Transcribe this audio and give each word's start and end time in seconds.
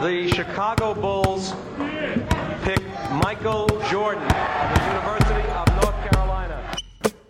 the 0.00 0.28
Chicago 0.34 0.94
Bulls 0.94 1.52
pick 2.64 2.80
Michael 3.22 3.68
Jordan 3.90 4.22
of 4.22 4.74
the 4.74 4.80
University 4.86 5.48
of 5.50 5.66
North 5.82 6.10
Carolina. 6.10 6.58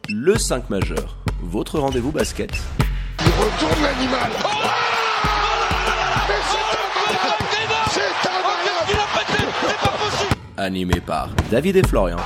Le 0.08 0.38
5 0.38 0.70
majeur, 0.70 1.16
votre 1.42 1.80
rendez-vous 1.80 2.12
basket. 2.12 2.52
Il 3.18 3.26
retourne 3.26 3.82
l'animal. 3.82 4.30
Oh 4.44 4.48
Mais 6.28 6.34
c'est 6.46 8.28
un 8.28 8.42
malade 8.42 9.00
Animé 10.56 11.00
par 11.00 11.30
David 11.50 11.76
et 11.76 11.82
Florian. 11.86 12.18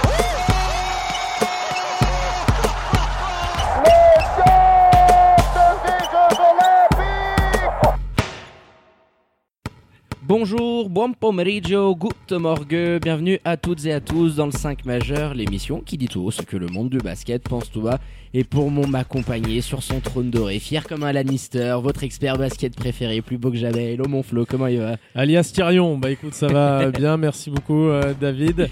Bonjour, 10.37 10.91
buon 10.91 11.12
pomeriggio, 11.12 11.95
good 11.95 12.40
morgue, 12.40 12.99
bienvenue 13.00 13.39
à 13.45 13.57
toutes 13.57 13.86
et 13.86 13.93
à 13.93 14.00
tous 14.00 14.35
dans 14.35 14.46
le 14.46 14.50
5 14.50 14.85
majeur, 14.85 15.32
l'émission 15.32 15.81
qui 15.81 15.96
dit 15.96 16.08
tout 16.08 16.22
haut 16.22 16.32
ce 16.32 16.43
que 16.43 16.57
le 16.57 16.67
monde 16.67 16.91
du 16.91 16.99
basket 16.99 17.45
pense 17.45 17.71
tout 17.71 17.82
bas. 17.82 18.00
Et 18.35 18.43
pour 18.43 18.68
mon 18.68 18.85
m'accompagner 18.85 19.61
sur 19.61 19.85
son 19.85 20.00
trône 20.00 20.31
doré, 20.31 20.58
fier 20.58 20.89
comme 20.89 21.05
un 21.05 21.13
Lannister, 21.13 21.77
votre 21.81 22.03
expert 22.03 22.36
basket 22.36 22.75
préféré, 22.75 23.22
plus 23.22 23.39
beau 23.39 23.53
que 23.53 23.57
jamais, 23.57 23.93
hello 23.93 24.08
mon 24.08 24.25
Flo, 24.25 24.44
comment 24.44 24.67
il 24.67 24.81
va? 24.81 24.96
Alias 25.14 25.53
Tyrion, 25.55 25.96
bah 25.99 26.11
écoute, 26.11 26.35
ça 26.35 26.49
va 26.49 26.91
bien, 26.91 27.16
merci 27.16 27.49
beaucoup 27.49 27.86
euh, 27.86 28.13
David. 28.21 28.71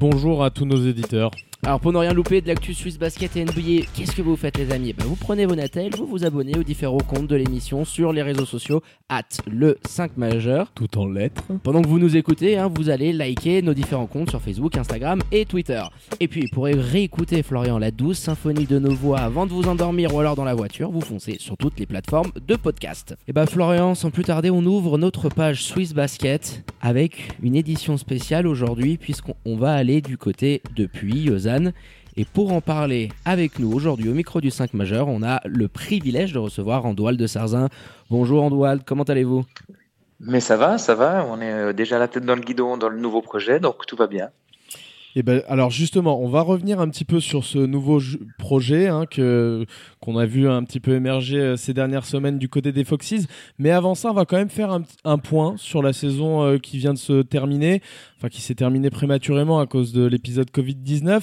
Bonjour 0.00 0.42
à 0.42 0.50
tous 0.50 0.64
nos 0.64 0.84
éditeurs. 0.84 1.30
Alors 1.66 1.80
pour 1.80 1.92
ne 1.92 1.98
rien 1.98 2.12
louper 2.12 2.40
de 2.40 2.46
l'actu 2.46 2.74
Suisse 2.74 2.96
Basket 2.96 3.36
et 3.36 3.44
NBA, 3.44 3.86
qu'est-ce 3.92 4.14
que 4.14 4.22
vous 4.22 4.36
faites 4.36 4.56
les 4.56 4.70
amis? 4.70 4.92
Bah, 4.92 5.02
Vous 5.04 5.16
prenez 5.16 5.46
vos 5.46 5.56
natels, 5.56 5.90
vous 5.96 6.06
vous 6.06 6.24
abonnez 6.24 6.56
aux 6.56 6.62
différents 6.62 6.98
comptes 6.98 7.26
de 7.26 7.34
l'émission 7.34 7.84
sur 7.84 8.12
les 8.12 8.22
réseaux 8.22 8.46
sociaux, 8.46 8.84
at 9.08 9.22
le 9.50 9.76
5 9.84 10.16
majeur. 10.16 10.70
Tout 10.76 10.96
en 10.96 11.08
lettres. 11.08 11.42
Pendant 11.64 11.82
que 11.82 11.88
vous 11.88 11.98
nous 11.98 12.16
écoutez, 12.16 12.56
hein, 12.56 12.70
vous 12.72 12.88
allez 12.88 13.12
liker 13.12 13.62
nos 13.62 13.74
différents 13.74 14.06
comptes 14.06 14.30
sur 14.30 14.40
Facebook, 14.40 14.76
Instagram 14.78 15.20
et 15.32 15.44
Twitter. 15.44 15.82
Et 16.20 16.28
puis 16.28 16.46
pour 16.52 16.66
réécouter 16.66 17.42
Florian 17.42 17.80
la 17.80 17.90
douce 17.90 18.18
symphonie 18.18 18.66
de 18.66 18.78
nos 18.78 18.94
voix 18.94 19.18
avant 19.18 19.44
de 19.44 19.50
vous 19.50 19.66
endormir 19.66 20.14
ou 20.14 20.20
alors 20.20 20.36
dans 20.36 20.44
la 20.44 20.54
voiture, 20.54 20.92
vous 20.92 21.00
foncez 21.00 21.38
sur 21.40 21.56
toutes 21.56 21.80
les 21.80 21.86
plateformes 21.86 22.30
de 22.46 22.54
podcast. 22.54 23.16
Et 23.26 23.32
bah 23.32 23.46
Florian, 23.46 23.96
sans 23.96 24.12
plus 24.12 24.22
tarder, 24.22 24.50
on 24.50 24.64
ouvre 24.64 24.98
notre 24.98 25.28
page 25.30 25.64
Swiss 25.64 25.94
Basket 25.94 26.64
avec 26.80 27.32
une 27.42 27.56
édition 27.56 27.96
spéciale 27.96 28.46
aujourd'hui 28.46 28.98
puisqu'on 28.98 29.56
va 29.56 29.72
aller 29.72 30.00
du 30.00 30.16
côté 30.16 30.62
de 30.76 30.86
Puy, 30.86 31.28
Et 32.16 32.24
pour 32.24 32.52
en 32.52 32.62
parler 32.62 33.10
avec 33.26 33.58
nous 33.58 33.70
aujourd'hui 33.72 34.08
au 34.08 34.14
micro 34.14 34.40
du 34.40 34.50
5 34.50 34.72
majeur, 34.72 35.08
on 35.08 35.22
a 35.22 35.40
le 35.44 35.68
privilège 35.68 36.32
de 36.32 36.38
recevoir 36.38 36.86
Andoual 36.86 37.16
de 37.16 37.26
Sarzin. 37.26 37.68
Bonjour 38.10 38.42
Andoual, 38.42 38.80
comment 38.84 39.02
allez-vous? 39.02 39.44
Mais 40.20 40.40
ça 40.40 40.56
va, 40.56 40.78
ça 40.78 40.94
va. 40.94 41.26
On 41.30 41.40
est 41.42 41.52
euh, 41.52 41.72
déjà 41.74 41.98
la 41.98 42.08
tête 42.08 42.24
dans 42.24 42.34
le 42.34 42.40
guidon 42.40 42.78
dans 42.78 42.88
le 42.88 42.98
nouveau 42.98 43.20
projet, 43.20 43.60
donc 43.60 43.84
tout 43.86 43.96
va 43.96 44.06
bien. 44.06 44.30
Et 45.18 45.22
ben, 45.22 45.42
alors 45.48 45.70
justement, 45.70 46.20
on 46.20 46.28
va 46.28 46.42
revenir 46.42 46.78
un 46.78 46.90
petit 46.90 47.06
peu 47.06 47.20
sur 47.20 47.42
ce 47.42 47.56
nouveau 47.56 48.00
projet 48.36 48.88
hein, 48.88 49.06
que 49.06 49.64
qu'on 49.98 50.18
a 50.18 50.26
vu 50.26 50.46
un 50.46 50.62
petit 50.62 50.78
peu 50.78 50.94
émerger 50.94 51.38
euh, 51.38 51.56
ces 51.56 51.72
dernières 51.72 52.04
semaines 52.04 52.36
du 52.38 52.50
côté 52.50 52.70
des 52.70 52.84
Foxes. 52.84 53.26
Mais 53.58 53.70
avant 53.70 53.94
ça, 53.94 54.10
on 54.10 54.12
va 54.12 54.26
quand 54.26 54.36
même 54.36 54.50
faire 54.50 54.78
un, 55.04 55.18
point 55.18 55.54
sur 55.56 55.80
la 55.80 55.94
saison 55.94 56.42
euh, 56.42 56.58
qui 56.58 56.76
vient 56.76 56.92
de 56.92 56.98
se 56.98 57.22
terminer, 57.22 57.80
enfin 58.18 58.28
qui 58.28 58.42
s'est 58.42 58.54
terminée 58.54 58.90
prématurément 58.90 59.58
à 59.58 59.66
cause 59.66 59.94
de 59.94 60.04
l'épisode 60.04 60.50
Covid-19. 60.50 61.22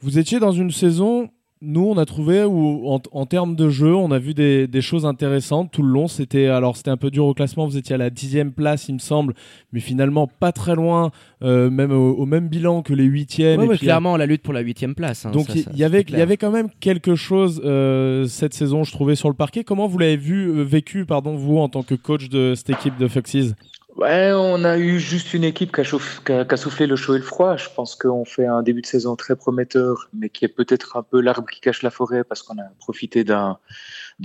Vous 0.00 0.18
étiez 0.18 0.40
dans 0.40 0.52
une 0.52 0.70
saison 0.70 1.28
nous, 1.62 1.86
on 1.86 1.96
a 1.96 2.04
trouvé 2.04 2.44
où, 2.44 2.88
en, 2.90 3.00
en, 3.12 3.26
termes 3.26 3.56
de 3.56 3.70
jeu, 3.70 3.94
on 3.94 4.10
a 4.10 4.18
vu 4.18 4.34
des, 4.34 4.66
des, 4.66 4.80
choses 4.82 5.06
intéressantes 5.06 5.70
tout 5.72 5.82
le 5.82 5.88
long. 5.88 6.08
C'était 6.08 6.46
alors 6.46 6.76
c'était 6.76 6.90
un 6.90 6.96
peu 6.96 7.10
dur 7.10 7.24
au 7.24 7.32
classement. 7.32 7.66
Vous 7.66 7.76
étiez 7.76 7.94
à 7.94 7.98
la 7.98 8.10
dixième 8.10 8.52
place, 8.52 8.88
il 8.88 8.94
me 8.94 8.98
semble, 8.98 9.34
mais 9.72 9.80
finalement 9.80 10.26
pas 10.26 10.52
très 10.52 10.74
loin, 10.74 11.10
euh, 11.42 11.70
même 11.70 11.90
au, 11.92 12.12
au, 12.12 12.26
même 12.26 12.48
bilan 12.48 12.82
que 12.82 12.92
les 12.92 13.04
huitièmes. 13.04 13.60
Ouais, 13.60 13.66
ouais, 13.66 13.78
clairement, 13.78 14.16
la 14.16 14.26
lutte 14.26 14.42
pour 14.42 14.52
la 14.52 14.60
huitième 14.60 14.94
place. 14.94 15.24
Hein, 15.24 15.30
donc 15.30 15.46
il 15.54 15.76
y, 15.76 15.84
avait 15.84 16.04
il 16.08 16.18
y 16.18 16.20
avait 16.20 16.36
quand 16.36 16.50
même 16.50 16.68
quelque 16.80 17.14
chose 17.14 17.62
euh, 17.64 18.26
cette 18.26 18.52
saison, 18.52 18.84
je 18.84 18.92
trouvais 18.92 19.14
sur 19.14 19.28
le 19.28 19.34
parquet. 19.34 19.64
Comment 19.64 19.86
vous 19.86 19.98
l'avez 19.98 20.16
vu 20.16 20.48
euh, 20.48 20.62
vécu, 20.62 21.06
pardon, 21.06 21.36
vous 21.36 21.58
en 21.58 21.68
tant 21.68 21.82
que 21.82 21.94
coach 21.94 22.28
de 22.28 22.54
cette 22.54 22.70
équipe 22.70 22.98
de 22.98 23.08
Foxes 23.08 23.54
Ouais, 23.96 24.32
on 24.34 24.64
a 24.64 24.76
eu 24.76 24.98
juste 24.98 25.34
une 25.34 25.44
équipe 25.44 25.72
qui 25.72 25.80
a, 25.80 26.56
soufflé 26.56 26.86
le 26.86 26.96
chaud 26.96 27.14
et 27.14 27.18
le 27.18 27.24
froid. 27.24 27.56
Je 27.56 27.68
pense 27.74 27.94
qu'on 27.94 28.24
fait 28.24 28.46
un 28.46 28.62
début 28.62 28.80
de 28.80 28.86
saison 28.86 29.14
très 29.14 29.36
prometteur, 29.36 30.08
mais 30.12 30.30
qui 30.30 30.44
est 30.44 30.48
peut-être 30.48 30.96
un 30.96 31.04
peu 31.04 31.20
l'arbre 31.20 31.48
qui 31.48 31.60
cache 31.60 31.82
la 31.82 31.90
forêt 31.90 32.24
parce 32.24 32.42
qu'on 32.42 32.58
a 32.58 32.64
profité 32.80 33.22
d'un 33.22 33.56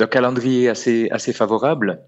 calendrier 0.09 0.69
assez, 0.69 1.09
assez 1.11 1.33
favorable. 1.33 2.01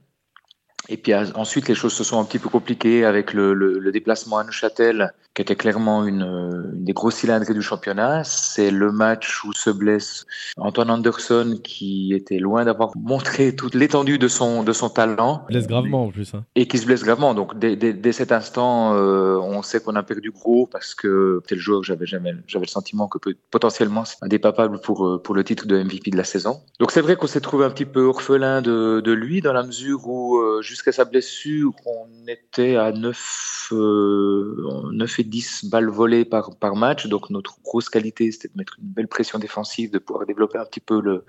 Et 0.90 0.98
puis 0.98 1.14
ensuite, 1.14 1.68
les 1.68 1.76
choses 1.76 1.94
se 1.94 2.04
sont 2.04 2.20
un 2.20 2.26
petit 2.26 2.40
peu 2.40 2.50
compliquées 2.50 3.06
avec 3.06 3.32
le, 3.32 3.54
le, 3.54 3.78
le 3.78 3.92
déplacement 3.92 4.40
à 4.40 4.44
Neuchâtel, 4.44 5.14
qui 5.34 5.42
était 5.42 5.56
clairement 5.56 6.06
une, 6.06 6.24
une 6.24 6.84
des 6.84 6.94
grosses 6.94 7.16
cylindrées 7.16 7.54
du 7.54 7.62
championnat. 7.62 8.24
C'est 8.24 8.72
le 8.72 8.92
match 8.92 9.44
où 9.44 9.54
se 9.54 9.70
blesse 9.70 10.26
Antoine 10.58 10.90
Anderson, 10.90 11.60
qui 11.64 12.14
était 12.14 12.40
loin 12.40 12.66
d'avoir 12.66 12.92
montré 12.98 13.56
toute 13.56 13.76
l'étendue 13.76 14.18
de 14.18 14.28
son, 14.28 14.64
de 14.64 14.74
son 14.74 14.90
talent. 14.90 15.46
Il 15.50 15.54
blesse 15.54 15.68
gravement 15.68 16.06
en 16.06 16.12
plus. 16.12 16.34
Hein. 16.34 16.46
Et 16.56 16.68
qui 16.68 16.78
se 16.78 16.86
blesse 16.86 17.04
gravement. 17.04 17.34
Donc 17.34 17.58
dès, 17.58 17.76
dès, 17.76 17.94
dès 17.94 18.12
cet 18.12 18.32
instant, 18.32 18.94
euh, 18.96 19.38
on 19.38 19.62
sait 19.62 19.80
qu'on 19.80 19.96
a 19.96 20.04
perdu 20.04 20.32
gros 20.32 20.68
parce 20.68 20.94
que 20.94 21.40
c'était 21.44 21.56
le 21.56 21.62
joueur 21.62 21.82
que 21.82 21.88
j'avais 21.88 22.06
jamais, 22.06 22.34
j'avais 22.48 22.66
le 22.66 22.72
sentiment 22.72 23.08
que 23.08 23.18
potentiellement 23.50 24.06
c'est 24.06 24.18
indépapable 24.22 24.80
pour, 24.82 25.22
pour 25.24 25.36
le 25.36 25.44
titre 25.44 25.68
de 25.68 25.82
MVP 25.82 26.12
de 26.12 26.18
la 26.18 26.24
saison. 26.24 26.62
Donc 26.80 26.92
c'est 26.92 27.02
vrai 27.02 27.16
qu'on 27.16 27.28
s'est 27.28 27.42
trouvé 27.42 27.66
un 27.66 27.70
petit 27.70 27.86
peu 27.86 28.02
orphelin 28.02 28.62
de, 28.62 29.02
de 29.02 29.12
lui 29.12 29.42
dans 29.42 29.54
la 29.54 29.64
mesure 29.64 30.08
où 30.08 30.38
euh, 30.38 30.62
jusqu'à 30.62 30.92
sa 30.92 31.06
blessure, 31.06 31.74
on 31.86 32.28
était 32.28 32.76
à 32.76 32.92
9, 32.92 33.70
euh, 33.74 34.90
9 34.94 35.20
et 35.22 35.24
10 35.24 35.66
balles 35.66 35.90
volées 35.90 36.26
par, 36.26 36.56
par 36.58 36.76
match. 36.76 37.08
Donc 37.08 37.30
notre 37.30 37.60
grosse 37.64 37.90
qualité, 37.90 38.32
c'était 38.32 38.50
de 38.50 38.58
mettre 38.58 38.78
une 38.80 38.90
belle 38.90 39.08
pression 39.08 39.40
défensive, 39.40 39.92
de 39.92 40.00
pouvoir 40.00 40.26
développer 40.26 40.58
un 40.58 40.66
petit 40.66 40.80
peu 40.80 41.02
le, 41.02 41.26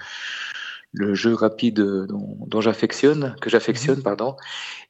le 0.93 1.15
jeu 1.15 1.35
rapide 1.35 1.81
dont, 1.81 2.37
dont 2.47 2.61
j'affectionne, 2.61 3.35
que 3.41 3.49
j'affectionne, 3.49 4.01
mmh. 4.01 4.03
pardon. 4.03 4.37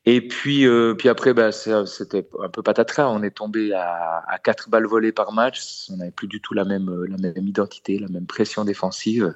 Et 0.04 0.26
puis, 0.26 0.66
euh, 0.66 0.94
puis 0.94 1.08
après, 1.08 1.32
bah, 1.32 1.52
c'était 1.52 2.28
un 2.40 2.48
peu 2.48 2.62
patatras. 2.62 3.08
On 3.08 3.22
est 3.22 3.30
tombé 3.30 3.72
à, 3.72 4.22
à 4.26 4.38
4 4.38 4.68
balles 4.68 4.86
volées 4.86 5.12
par 5.12 5.32
match. 5.32 5.86
On 5.90 5.96
n'avait 5.98 6.10
plus 6.10 6.26
du 6.26 6.40
tout 6.40 6.54
la 6.54 6.64
même, 6.64 7.04
la 7.04 7.18
même 7.18 7.46
identité, 7.46 7.98
la 7.98 8.08
même 8.08 8.26
pression 8.26 8.64
défensive. 8.64 9.34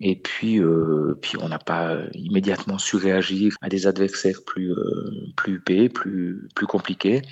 Et 0.00 0.16
puis, 0.16 0.60
euh, 0.60 1.18
puis 1.20 1.32
on 1.40 1.48
n'a 1.48 1.58
pas 1.58 1.96
immédiatement 2.14 2.78
su 2.78 2.96
réagir 2.96 3.56
à 3.60 3.68
des 3.68 3.86
adversaires 3.86 4.42
plus, 4.46 4.72
euh, 4.72 5.32
plus 5.36 5.54
huppés, 5.54 5.88
plus, 5.88 6.48
plus 6.54 6.66
compliqués. 6.66 7.22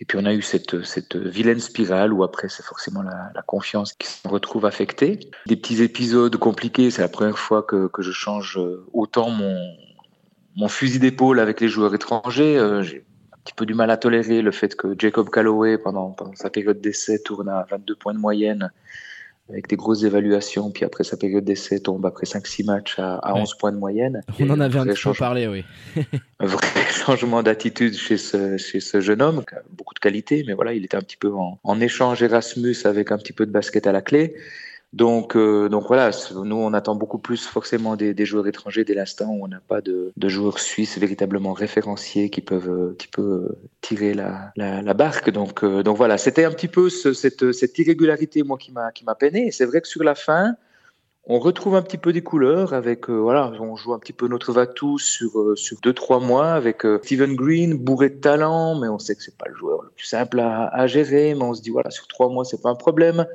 Et 0.00 0.04
puis 0.04 0.16
on 0.18 0.24
a 0.24 0.32
eu 0.32 0.42
cette, 0.42 0.84
cette 0.84 1.16
vilaine 1.16 1.60
spirale 1.60 2.12
où 2.12 2.22
après 2.22 2.48
c'est 2.48 2.64
forcément 2.64 3.02
la, 3.02 3.42
confiance 3.46 3.92
qui 3.92 4.06
se 4.06 4.26
retrouve 4.26 4.64
affectée. 4.64 5.20
Des 5.46 5.56
petits 5.56 5.82
épisodes 5.82 6.36
compliqués, 6.36 6.90
c'est 6.90 7.02
la 7.02 7.08
première 7.08 7.38
fois 7.38 7.62
que, 7.62 7.88
que 7.88 8.02
je 8.02 8.12
change 8.12 8.58
autant 8.92 9.30
mon, 9.30 9.56
mon 10.58 10.68
fusil 10.68 10.98
d'épaule 10.98 11.40
avec 11.40 11.60
les 11.60 11.68
joueurs 11.68 11.94
étrangers. 11.94 12.58
Euh, 12.58 12.82
J'ai 12.82 13.04
un 13.32 13.38
petit 13.44 13.54
peu 13.54 13.64
du 13.64 13.74
mal 13.74 13.90
à 13.90 13.96
tolérer 13.96 14.42
le 14.42 14.50
fait 14.50 14.74
que 14.74 14.94
Jacob 14.98 15.30
Calloway, 15.30 15.78
pendant, 15.78 16.10
pendant 16.10 16.34
sa 16.34 16.50
période 16.50 16.80
d'essai, 16.80 17.22
tourne 17.22 17.48
à 17.48 17.64
22 17.70 17.94
points 17.94 18.12
de 18.12 18.18
moyenne 18.18 18.70
avec 19.50 19.68
des 19.68 19.76
grosses 19.76 20.02
évaluations, 20.02 20.70
puis 20.70 20.84
après 20.84 21.04
sa 21.04 21.16
période 21.16 21.44
d'essai 21.44 21.80
tombe 21.80 22.04
après 22.04 22.26
5-6 22.26 22.66
matchs 22.66 22.98
à, 22.98 23.16
à 23.16 23.34
ouais. 23.34 23.40
11 23.40 23.54
points 23.54 23.72
de 23.72 23.78
moyenne. 23.78 24.22
On 24.40 24.50
en 24.50 24.60
avait 24.60 24.78
un 24.78 24.86
petit 24.86 25.02
peu 25.02 25.14
parlé, 25.14 25.46
oui. 25.46 25.64
un 26.40 26.46
vrai 26.46 26.66
changement 26.90 27.42
d'attitude 27.42 27.94
chez 27.94 28.18
ce, 28.18 28.56
chez 28.56 28.80
ce 28.80 29.00
jeune 29.00 29.22
homme, 29.22 29.42
beaucoup 29.70 29.94
de 29.94 30.00
qualité, 30.00 30.44
mais 30.46 30.54
voilà, 30.54 30.74
il 30.74 30.84
était 30.84 30.96
un 30.96 31.02
petit 31.02 31.16
peu 31.16 31.32
en, 31.32 31.58
en 31.62 31.80
échange 31.80 32.22
Erasmus 32.22 32.76
avec 32.84 33.10
un 33.10 33.18
petit 33.18 33.32
peu 33.32 33.46
de 33.46 33.52
basket 33.52 33.86
à 33.86 33.92
la 33.92 34.02
clé. 34.02 34.34
Donc, 34.94 35.36
euh, 35.36 35.68
donc 35.68 35.86
voilà, 35.86 36.10
nous 36.34 36.56
on 36.56 36.72
attend 36.72 36.94
beaucoup 36.94 37.18
plus 37.18 37.46
forcément 37.46 37.94
des, 37.94 38.24
joueurs 38.24 38.46
étrangers 38.46 38.84
dès 38.84 38.94
l'instant 38.94 39.26
où 39.26 39.44
on 39.44 39.48
n'a 39.48 39.60
pas 39.60 39.82
de, 39.82 40.12
joueurs 40.24 40.58
suisses 40.58 40.98
véritablement 40.98 41.52
référenciés 41.52 42.30
qui 42.30 42.40
peuvent 42.40 42.90
un 42.90 42.94
petit 42.94 43.08
peu 43.08 43.48
tirer 43.82 44.14
la, 44.14 44.50
la, 44.56 44.94
barque. 44.94 45.30
Donc, 45.30 45.62
euh, 45.62 45.82
donc 45.82 45.98
voilà, 45.98 46.16
c'était 46.16 46.44
un 46.44 46.52
petit 46.52 46.68
peu 46.68 46.88
ce, 46.88 47.12
cette, 47.12 47.52
cette 47.52 47.78
irrégularité 47.78 48.42
moi 48.42 48.56
qui 48.56 48.72
m'a 48.72 48.90
qui 48.92 49.04
m'a 49.04 49.14
peiné. 49.14 49.50
C'est 49.50 49.66
vrai 49.66 49.82
que 49.82 49.88
sur 49.88 50.02
la 50.02 50.14
fin, 50.14 50.56
on 51.30 51.38
retrouve 51.40 51.76
un 51.76 51.82
petit 51.82 51.98
peu 51.98 52.14
des 52.14 52.22
couleurs 52.22 52.72
avec 52.72 53.10
euh, 53.10 53.12
voilà, 53.12 53.52
on 53.60 53.76
joue 53.76 53.92
un 53.92 53.98
petit 53.98 54.14
peu 54.14 54.28
notre 54.28 54.50
va-tout 54.50 54.98
sur 54.98 55.38
euh, 55.38 55.56
sur 55.56 55.76
deux 55.82 55.92
trois 55.92 56.20
mois 56.20 56.52
avec 56.52 56.86
euh, 56.86 56.98
Steven 57.04 57.36
Green 57.36 57.74
bourré 57.76 58.08
de 58.08 58.18
talent, 58.18 58.80
mais 58.80 58.88
on 58.88 58.98
sait 58.98 59.14
que 59.14 59.22
c'est 59.22 59.36
pas 59.36 59.48
le 59.48 59.54
joueur 59.54 59.82
le 59.82 59.90
plus 59.90 60.06
simple 60.06 60.40
à, 60.40 60.68
à 60.68 60.86
gérer, 60.86 61.34
mais 61.34 61.42
on 61.42 61.52
se 61.52 61.60
dit 61.60 61.68
voilà 61.68 61.90
sur 61.90 62.08
trois 62.08 62.30
mois 62.30 62.46
c'est 62.46 62.62
pas 62.62 62.70
un 62.70 62.74
problème. 62.74 63.26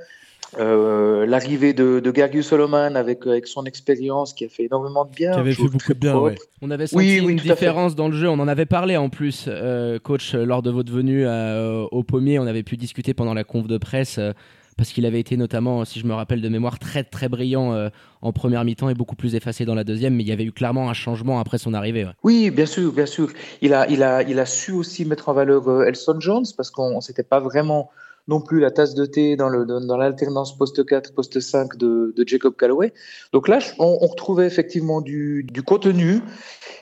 Euh, 0.59 1.25
l'arrivée 1.25 1.73
de, 1.73 1.99
de 1.99 2.15
Gergius 2.15 2.47
Solomon 2.47 2.95
avec, 2.95 3.25
avec 3.25 3.47
son 3.47 3.65
expérience 3.65 4.33
qui 4.33 4.45
a 4.45 4.49
fait 4.49 4.65
énormément 4.65 5.05
de 5.05 5.11
bien. 5.11 5.31
Qui 5.31 5.39
avait 5.39 5.53
fait 5.53 5.63
beaucoup 5.63 5.93
de 5.93 5.99
bien, 5.99 6.17
ouais. 6.17 6.35
On 6.61 6.71
avait 6.71 6.87
senti 6.87 7.03
oui, 7.03 7.21
oui, 7.23 7.31
une 7.31 7.39
différence 7.39 7.95
dans 7.95 8.07
le 8.07 8.15
jeu. 8.15 8.29
On 8.29 8.39
en 8.39 8.47
avait 8.47 8.65
parlé 8.65 8.97
en 8.97 9.09
plus, 9.09 9.45
euh, 9.47 9.99
coach, 9.99 10.33
lors 10.33 10.61
de 10.61 10.71
votre 10.71 10.91
venue 10.91 11.25
à, 11.25 11.85
au 11.91 12.03
Pommier. 12.03 12.39
On 12.39 12.47
avait 12.47 12.63
pu 12.63 12.77
discuter 12.77 13.13
pendant 13.13 13.33
la 13.33 13.43
conf 13.43 13.67
de 13.67 13.77
presse. 13.77 14.17
Euh, 14.17 14.33
parce 14.75 14.91
qu'il 14.91 15.05
avait 15.05 15.19
été 15.19 15.37
notamment, 15.37 15.85
si 15.85 15.99
je 15.99 16.05
me 16.07 16.13
rappelle 16.13 16.41
de 16.41 16.49
mémoire, 16.49 16.79
très 16.79 17.03
très 17.03 17.29
brillant 17.29 17.73
euh, 17.73 17.89
en 18.21 18.31
première 18.31 18.63
mi-temps 18.65 18.89
et 18.89 18.95
beaucoup 18.95 19.15
plus 19.15 19.35
effacé 19.35 19.65
dans 19.65 19.75
la 19.75 19.83
deuxième, 19.83 20.15
mais 20.15 20.23
il 20.23 20.27
y 20.27 20.31
avait 20.31 20.45
eu 20.45 20.51
clairement 20.51 20.89
un 20.89 20.93
changement 20.93 21.39
après 21.39 21.57
son 21.57 21.73
arrivée. 21.73 22.07
Oui, 22.23 22.49
bien 22.49 22.65
sûr, 22.65 22.91
bien 22.91 23.05
sûr. 23.05 23.29
Il 23.61 23.73
a, 23.73 23.87
il 23.89 24.03
a, 24.03 24.23
il 24.23 24.39
a 24.39 24.45
su 24.45 24.71
aussi 24.71 25.05
mettre 25.05 25.29
en 25.29 25.33
valeur 25.33 25.67
euh, 25.67 25.85
Elson 25.85 26.19
Jones 26.19 26.45
parce 26.57 26.71
qu'on 26.71 27.01
s'était 27.01 27.23
pas 27.23 27.39
vraiment 27.39 27.91
non 28.27 28.39
plus 28.41 28.59
la 28.59 28.71
tasse 28.71 28.95
de 28.95 29.05
thé 29.05 29.35
dans 29.35 29.49
l'alternance 29.97 30.57
poste 30.57 30.85
4 30.85 31.13
poste 31.13 31.39
5 31.39 31.77
de, 31.77 32.13
Jacob 32.25 32.55
Calloway. 32.55 32.93
Donc 33.33 33.47
là, 33.47 33.59
on, 33.79 33.97
retrouvait 33.97 34.47
effectivement 34.47 35.01
du, 35.01 35.45
contenu 35.65 36.21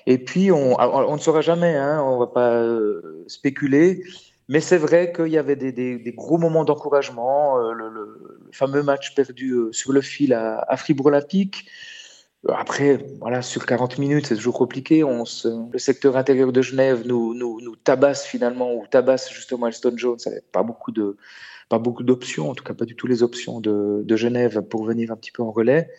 et 0.05 0.17
puis 0.17 0.51
on, 0.51 0.77
ne 1.13 1.17
saura 1.19 1.41
jamais, 1.41 1.75
hein, 1.75 2.01
on 2.03 2.19
va 2.19 2.27
pas 2.27 2.53
euh, 2.53 3.23
spéculer. 3.27 4.03
Mais 4.49 4.59
c'est 4.59 4.77
vrai 4.77 5.13
qu'il 5.15 5.27
y 5.27 5.37
avait 5.37 5.55
des, 5.55 6.13
gros 6.15 6.37
moments 6.37 6.65
d'encouragement. 6.65 7.59
Euh, 7.59 7.73
le, 7.73 8.49
fameux 8.51 8.83
match 8.83 9.15
perdu 9.15 9.53
euh, 9.53 9.71
sur 9.71 9.93
le 9.93 10.01
fil 10.01 10.33
à, 10.33 10.65
à 10.67 10.75
Fribourg 10.75 11.05
Olympique. 11.07 11.65
Après, 12.49 13.05
voilà, 13.19 13.43
sur 13.43 13.65
40 13.65 13.99
minutes, 13.99 14.27
c'est 14.27 14.35
toujours 14.35 14.57
compliqué. 14.57 15.01
Le 15.03 15.77
secteur 15.77 16.17
intérieur 16.17 16.51
de 16.51 16.61
Genève 16.61 17.03
nous, 17.05 17.75
tabasse 17.83 18.25
finalement, 18.25 18.73
ou 18.73 18.85
tabasse 18.87 19.31
justement 19.31 19.67
Elston 19.67 19.93
Jones. 19.95 20.19
Ça 20.19 20.31
n'avait 20.31 20.43
pas 20.51 20.63
beaucoup 20.63 20.91
de, 20.91 21.17
pas 21.69 21.77
beaucoup 21.77 22.03
d'options, 22.03 22.49
en 22.49 22.55
tout 22.55 22.63
cas 22.63 22.73
pas 22.73 22.85
du 22.85 22.95
tout 22.95 23.05
les 23.05 23.21
options 23.21 23.61
de, 23.61 24.15
Genève 24.15 24.61
pour 24.63 24.83
venir 24.83 25.11
un 25.11 25.15
petit 25.15 25.31
peu 25.31 25.43
en 25.43 25.51
relais. 25.51 25.89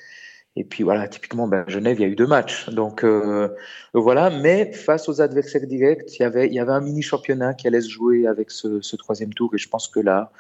Et 0.57 0.65
puis 0.65 0.83
voilà, 0.83 1.09
typiquement, 1.09 1.47
ben, 1.49 1.65
Genève, 1.69 1.99
il 1.99 2.03
y 2.03 2.05
a 2.05 2.09
eu 2.09 2.17
deux 2.17 2.27
matchs. 2.27 2.69
Donc 2.71 3.05
euh, 3.05 3.49
voilà, 3.95 4.29
mais 4.29 4.73
face 4.73 5.09
aux 5.09 5.21
adversaires 5.21 5.67
directs, 5.67 6.19
il 6.19 6.23
y 6.23 6.25
avait, 6.25 6.49
il 6.49 6.53
y 6.55 6.59
avait 6.59 6.73
un 6.73 6.81
mini 6.81 7.03
championnat 7.03 7.55
qui 7.55 7.69
allait 7.69 7.81
se 7.81 7.89
jouer 7.89 8.27
avec 8.27 8.51
ce, 8.51 8.81
ce 8.81 8.97
troisième 8.97 9.33
tour. 9.33 9.55
Et 9.55 9.59
je 9.59 9.69
pense 9.69 9.89
que 9.89 10.01
là, 10.01 10.33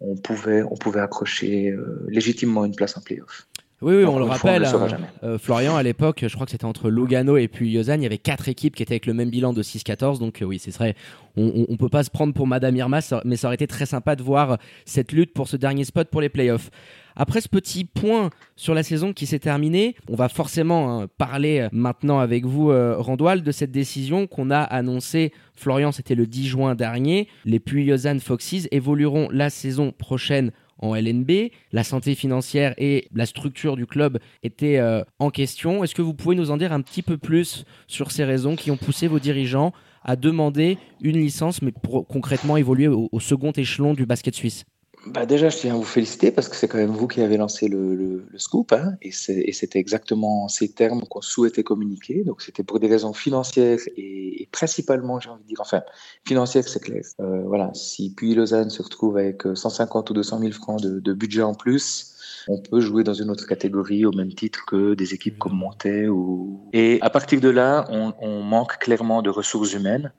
on 0.00 0.16
pouvait, 0.16 0.62
on 0.62 0.76
pouvait 0.76 1.00
accrocher 1.00 1.70
euh, 1.70 2.04
légitimement 2.08 2.64
une 2.64 2.74
place 2.74 2.96
en 2.96 3.02
playoff. 3.02 3.46
Oui, 3.82 3.94
oui, 3.96 4.04
on 4.04 4.18
le 4.18 4.24
rappelle. 4.24 4.66
On 4.66 4.82
hein, 4.82 4.98
euh, 5.22 5.38
Florian, 5.38 5.74
à 5.74 5.82
l'époque, 5.82 6.24
je 6.26 6.34
crois 6.34 6.44
que 6.44 6.52
c'était 6.52 6.66
entre 6.66 6.90
Lugano 6.90 7.38
et 7.38 7.48
puis 7.48 7.72
Lausanne, 7.72 8.00
il 8.00 8.04
y 8.04 8.06
avait 8.06 8.18
quatre 8.18 8.48
équipes 8.48 8.76
qui 8.76 8.82
étaient 8.82 8.94
avec 8.94 9.06
le 9.06 9.14
même 9.14 9.30
bilan 9.30 9.54
de 9.54 9.62
6-14. 9.62 10.18
Donc 10.18 10.42
euh, 10.42 10.44
oui, 10.44 10.58
ce 10.58 10.70
serait, 10.70 10.94
on, 11.36 11.66
on, 11.68 11.76
peut 11.76 11.88
pas 11.88 12.04
se 12.04 12.10
prendre 12.10 12.34
pour 12.34 12.46
Madame 12.46 12.76
Irma, 12.76 13.00
mais 13.24 13.36
ça 13.36 13.48
aurait 13.48 13.54
été 13.54 13.66
très 13.66 13.86
sympa 13.86 14.16
de 14.16 14.22
voir 14.22 14.58
cette 14.84 15.12
lutte 15.12 15.32
pour 15.32 15.48
ce 15.48 15.56
dernier 15.56 15.84
spot 15.84 16.08
pour 16.10 16.20
les 16.20 16.28
playoffs. 16.28 16.70
Après 17.16 17.40
ce 17.40 17.48
petit 17.48 17.84
point 17.84 18.30
sur 18.56 18.74
la 18.74 18.82
saison 18.82 19.12
qui 19.12 19.26
s'est 19.26 19.38
terminée, 19.38 19.96
on 20.08 20.14
va 20.14 20.28
forcément 20.28 21.02
hein, 21.02 21.06
parler 21.18 21.68
maintenant 21.72 22.18
avec 22.18 22.44
vous, 22.44 22.70
euh, 22.70 22.96
de 23.36 23.52
cette 23.52 23.72
décision 23.72 24.26
qu'on 24.26 24.50
a 24.50 24.60
annoncée. 24.60 25.32
Florian, 25.54 25.92
c'était 25.92 26.14
le 26.14 26.26
10 26.26 26.48
juin 26.48 26.74
dernier. 26.74 27.28
Les 27.44 27.60
Puy-Lausanne 27.60 28.20
Foxes 28.20 28.68
évolueront 28.70 29.28
la 29.30 29.50
saison 29.50 29.92
prochaine 29.92 30.52
en 30.80 30.94
LNB. 30.94 31.50
La 31.72 31.84
santé 31.84 32.14
financière 32.14 32.74
et 32.78 33.08
la 33.14 33.26
structure 33.26 33.76
du 33.76 33.86
club 33.86 34.18
étaient 34.42 34.78
euh, 34.78 35.02
en 35.18 35.30
question. 35.30 35.84
Est-ce 35.84 35.94
que 35.94 36.02
vous 36.02 36.14
pouvez 36.14 36.36
nous 36.36 36.50
en 36.50 36.56
dire 36.56 36.72
un 36.72 36.80
petit 36.80 37.02
peu 37.02 37.16
plus 37.16 37.64
sur 37.86 38.10
ces 38.10 38.24
raisons 38.24 38.56
qui 38.56 38.70
ont 38.70 38.76
poussé 38.76 39.06
vos 39.06 39.18
dirigeants 39.18 39.72
à 40.02 40.16
demander 40.16 40.78
une 41.02 41.18
licence, 41.18 41.62
mais 41.62 41.72
pour 41.72 42.06
concrètement 42.06 42.56
évoluer 42.56 42.88
au, 42.88 43.08
au 43.12 43.20
second 43.20 43.52
échelon 43.52 43.94
du 43.94 44.06
basket 44.06 44.34
suisse? 44.34 44.64
Bah 45.06 45.24
déjà, 45.24 45.48
je 45.48 45.56
tiens 45.56 45.74
à 45.74 45.76
vous 45.76 45.82
féliciter 45.82 46.30
parce 46.30 46.48
que 46.48 46.56
c'est 46.56 46.68
quand 46.68 46.76
même 46.76 46.90
vous 46.90 47.08
qui 47.08 47.22
avez 47.22 47.38
lancé 47.38 47.68
le, 47.68 47.94
le, 47.94 48.26
le 48.28 48.38
scoop, 48.38 48.72
hein, 48.72 48.96
et 49.00 49.12
c'était 49.12 49.78
exactement 49.78 50.46
ces 50.48 50.72
termes 50.72 51.06
qu'on 51.08 51.22
souhaitait 51.22 51.62
communiquer. 51.62 52.22
Donc 52.22 52.42
c'était 52.42 52.62
pour 52.62 52.80
des 52.80 52.88
raisons 52.88 53.14
financières 53.14 53.78
et, 53.96 54.42
et 54.42 54.48
principalement, 54.52 55.18
j'ai 55.18 55.30
envie 55.30 55.42
de 55.42 55.48
dire, 55.48 55.60
enfin, 55.60 55.82
financières, 56.26 56.68
c'est 56.68 56.80
clair. 56.80 57.02
Euh, 57.20 57.42
voilà, 57.46 57.70
si 57.72 58.12
puis 58.14 58.34
Lausanne 58.34 58.68
se 58.68 58.82
retrouve 58.82 59.16
avec 59.16 59.42
150 59.54 60.10
ou 60.10 60.12
200 60.12 60.38
000 60.40 60.52
francs 60.52 60.82
de, 60.82 61.00
de, 61.00 61.12
budget 61.14 61.42
en 61.42 61.54
plus, 61.54 62.14
on 62.48 62.58
peut 62.58 62.80
jouer 62.80 63.02
dans 63.02 63.14
une 63.14 63.30
autre 63.30 63.46
catégorie 63.46 64.04
au 64.04 64.12
même 64.12 64.34
titre 64.34 64.66
que 64.66 64.92
des 64.92 65.14
équipes 65.14 65.38
comme 65.38 65.54
Montais. 65.54 66.08
Ou... 66.08 66.60
Et 66.74 66.98
à 67.00 67.08
partir 67.08 67.40
de 67.40 67.48
là, 67.48 67.86
on, 67.88 68.12
on 68.20 68.42
manque 68.42 68.78
clairement 68.78 69.22
de 69.22 69.30
ressources 69.30 69.72
humaines. 69.72 70.12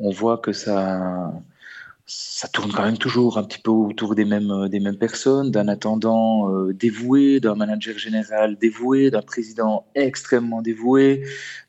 On 0.00 0.10
voit 0.10 0.36
que 0.36 0.52
ça 0.52 1.32
ça 2.08 2.48
tourne 2.48 2.72
quand 2.72 2.84
même 2.84 2.96
toujours 2.96 3.36
un 3.36 3.44
petit 3.44 3.58
peu 3.58 3.70
autour 3.70 4.14
des 4.14 4.24
mêmes, 4.24 4.50
euh, 4.50 4.92
personnes, 4.98 5.50
d'un 5.50 5.68
attendant 5.68 6.50
euh, 6.50 6.72
dévoué, 6.72 7.38
d'un 7.38 7.54
manager 7.54 7.98
général 7.98 8.56
dévoué, 8.56 9.10
d'un 9.10 9.20
président 9.20 9.86
extrêmement 9.94 10.62
dévoué, 10.62 11.24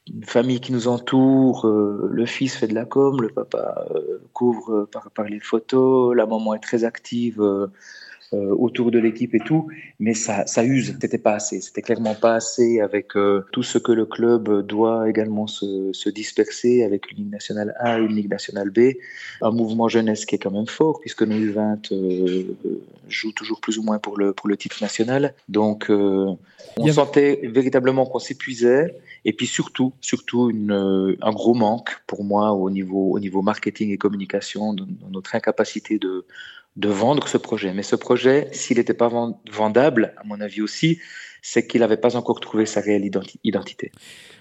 une 0.08 0.24
famille 0.24 0.62
qui 0.62 0.72
nous 0.72 0.88
entoure, 0.88 1.68
euh, 1.68 2.08
le 2.10 2.26
fils 2.26 2.56
fait 2.56 2.68
de 2.68 2.74
la 2.74 2.86
com, 2.86 3.22
le 3.22 3.28
papa 3.28 3.86
couvre 4.32 4.88
par, 4.90 5.12
par 5.12 5.26
les 5.26 5.42
photos, 5.42 6.16
la 6.16 6.26
maman 6.26 6.54
est 6.54 6.60
très 6.60 6.86
active 6.86 7.44
euh, 8.34 8.56
autour 8.58 8.92
de 8.92 9.00
l'équipe 9.00 9.34
et 9.34 9.40
tout, 9.40 9.70
mais 10.00 10.14
ça, 10.14 10.46
ça 10.46 10.64
use. 10.64 10.96
C'était 11.02 11.18
pas 11.18 11.34
assez. 11.34 11.62
C'était 11.62 11.82
clairement 11.82 12.14
pas 12.14 12.36
assez 12.36 12.80
avec 12.80 13.16
euh, 13.16 13.44
tout 13.52 13.64
ce 13.64 13.80
que 13.80 13.92
le 13.92 14.06
club 14.06 14.66
doit 14.68 15.10
également 15.10 15.48
se, 15.48 15.92
se, 15.94 16.10
disperser 16.10 16.84
avec 16.84 17.12
une 17.12 17.18
Ligue 17.18 17.32
nationale 17.32 17.76
A, 17.80 17.98
une 17.98 18.16
Ligue 18.16 18.30
nationale 18.30 18.70
B, 18.70 18.98
un 19.42 19.52
mouvement 19.52 19.88
jeunesse 19.88 20.26
qui 20.26 20.36
est 20.36 20.38
quand 20.38 20.52
même 20.52 20.68
fort 20.68 21.00
puisque 21.00 21.24
nos 21.24 21.36
U20 21.36 21.92
euh, 21.92 22.56
jouent 23.08 23.34
toujours 23.34 23.62
plus 23.62 23.80
ou 23.80 23.84
moins 23.84 23.98
pour 23.98 24.18
le 24.18 24.34
pour 24.34 24.48
le 24.48 24.58
titre 24.58 24.78
national. 24.82 25.34
Donc 25.48 25.90
euh, 25.90 26.32
on 26.78 26.92
sentait 26.92 27.42
véritablement 27.44 28.06
qu'on 28.06 28.20
s'épuisait 28.20 28.96
et 29.26 29.34
puis 29.34 29.48
surtout 29.48 29.94
surtout 30.02 30.52
une, 30.52 31.18
un 31.20 31.32
gros 31.32 31.56
manque 31.56 32.02
pour 32.06 32.24
moi 32.24 32.52
au 32.52 32.70
niveau 32.70 33.12
au 33.12 33.20
niveau 33.20 33.42
marketing 33.42 33.90
et 33.90 33.98
communication 33.98 34.74
dans, 34.74 34.86
dans 34.86 35.10
notre 35.10 35.36
incapacité 35.36 35.98
de 35.98 36.26
de 36.76 36.90
vendre 36.90 37.28
ce 37.28 37.38
projet. 37.38 37.74
Mais 37.74 37.84
ce 37.84 37.96
projet, 37.96 38.48
s'il 38.52 38.78
n'était 38.78 38.94
pas 38.94 39.10
vendable, 39.52 40.14
à 40.18 40.24
mon 40.26 40.40
avis 40.40 40.62
aussi, 40.62 41.00
c'est 41.42 41.68
qu'il 41.68 41.82
n'avait 41.82 41.98
pas 41.98 42.16
encore 42.16 42.40
trouvé 42.40 42.66
sa 42.66 42.82
réelle 42.82 43.06
identi 43.06 43.40
identité. 43.44 43.92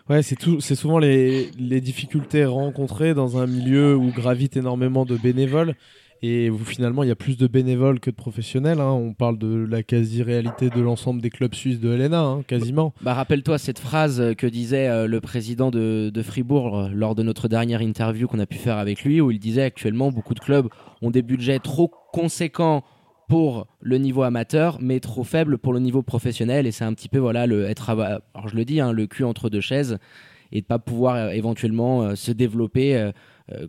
Ouais, 0.09 0.23
c'est 0.23 0.37
tout, 0.37 0.61
c'est 0.61 0.75
souvent 0.75 0.99
les, 0.99 1.51
les 1.59 1.81
difficultés 1.81 2.45
rencontrées 2.45 3.15
dans 3.15 3.39
un 3.39 3.47
milieu 3.47 3.95
où 3.95 4.11
gravitent 4.11 4.57
énormément 4.57 5.05
de 5.05 5.17
bénévoles 5.17 5.75
et 6.23 6.51
où 6.51 6.59
finalement 6.59 7.03
il 7.03 7.09
y 7.09 7.13
a 7.13 7.17
plus 7.17 7.37
de 7.37 7.47
bénévoles 7.47 8.01
que 8.01 8.11
de 8.11 8.17
professionnels. 8.17 8.81
Hein. 8.81 8.91
On 8.91 9.13
parle 9.13 9.39
de 9.39 9.67
la 9.69 9.83
quasi-réalité 9.83 10.71
de 10.71 10.81
l'ensemble 10.81 11.21
des 11.21 11.31
clubs 11.31 11.55
suisses 11.55 11.81
de 11.81 11.91
LNA, 11.91 12.21
hein, 12.21 12.43
quasiment. 12.47 12.93
Bah, 13.03 13.15
Rappelle-toi 13.15 13.59
cette 13.59 13.79
phrase 13.79 14.35
que 14.37 14.47
disait 14.47 14.89
euh, 14.89 15.07
le 15.07 15.21
président 15.21 15.71
de, 15.71 16.11
de, 16.13 16.23
Fribourg 16.23 16.79
euh, 16.79 16.89
lors 16.93 17.15
de 17.15 17.23
notre 17.23 17.49
dernière 17.49 17.83
interview 17.83 18.27
qu'on 18.27 18.41
a 18.41 18.47
pu 18.47 18.59
faire 18.59 18.79
avec 18.79 19.05
lui, 19.05 19.21
où 19.21 19.31
il 19.31 19.39
disait 19.39 19.63
actuellement 19.63 20.11
beaucoup 20.11 20.35
de 20.35 20.41
clubs 20.41 20.69
ont 21.03 21.11
des 21.11 21.23
budgets 21.23 21.59
trop 21.59 21.91
conséquents 22.12 22.85
pour 23.29 23.67
le 23.81 23.99
niveau 23.99 24.23
amateur, 24.23 24.79
mais 24.81 25.00
trop 25.00 25.25
faibles 25.25 25.59
pour 25.59 25.73
le 25.73 25.81
niveau 25.81 26.03
professionnel. 26.03 26.67
Et 26.67 26.73
c'est 26.73 26.85
un 26.85 26.95
petit 26.95 27.09
peu 27.09 27.19
voilà 27.19 27.47
le 27.47 27.67
être, 27.67 27.95
je 28.47 28.56
le 28.56 28.65
dis, 28.65 28.81
hein, 28.81 28.93
le 28.93 29.06
cul 29.06 29.25
entre 29.25 29.50
deux 29.50 29.61
chaises 29.61 29.99
et 30.53 30.61
de 30.61 30.67
pas 30.67 30.79
pouvoir 30.79 31.17
euh, 31.17 31.31
éventuellement 31.31 32.03
euh, 32.03 32.15
se 32.15 32.33
développer 32.33 32.97
euh, 32.97 33.12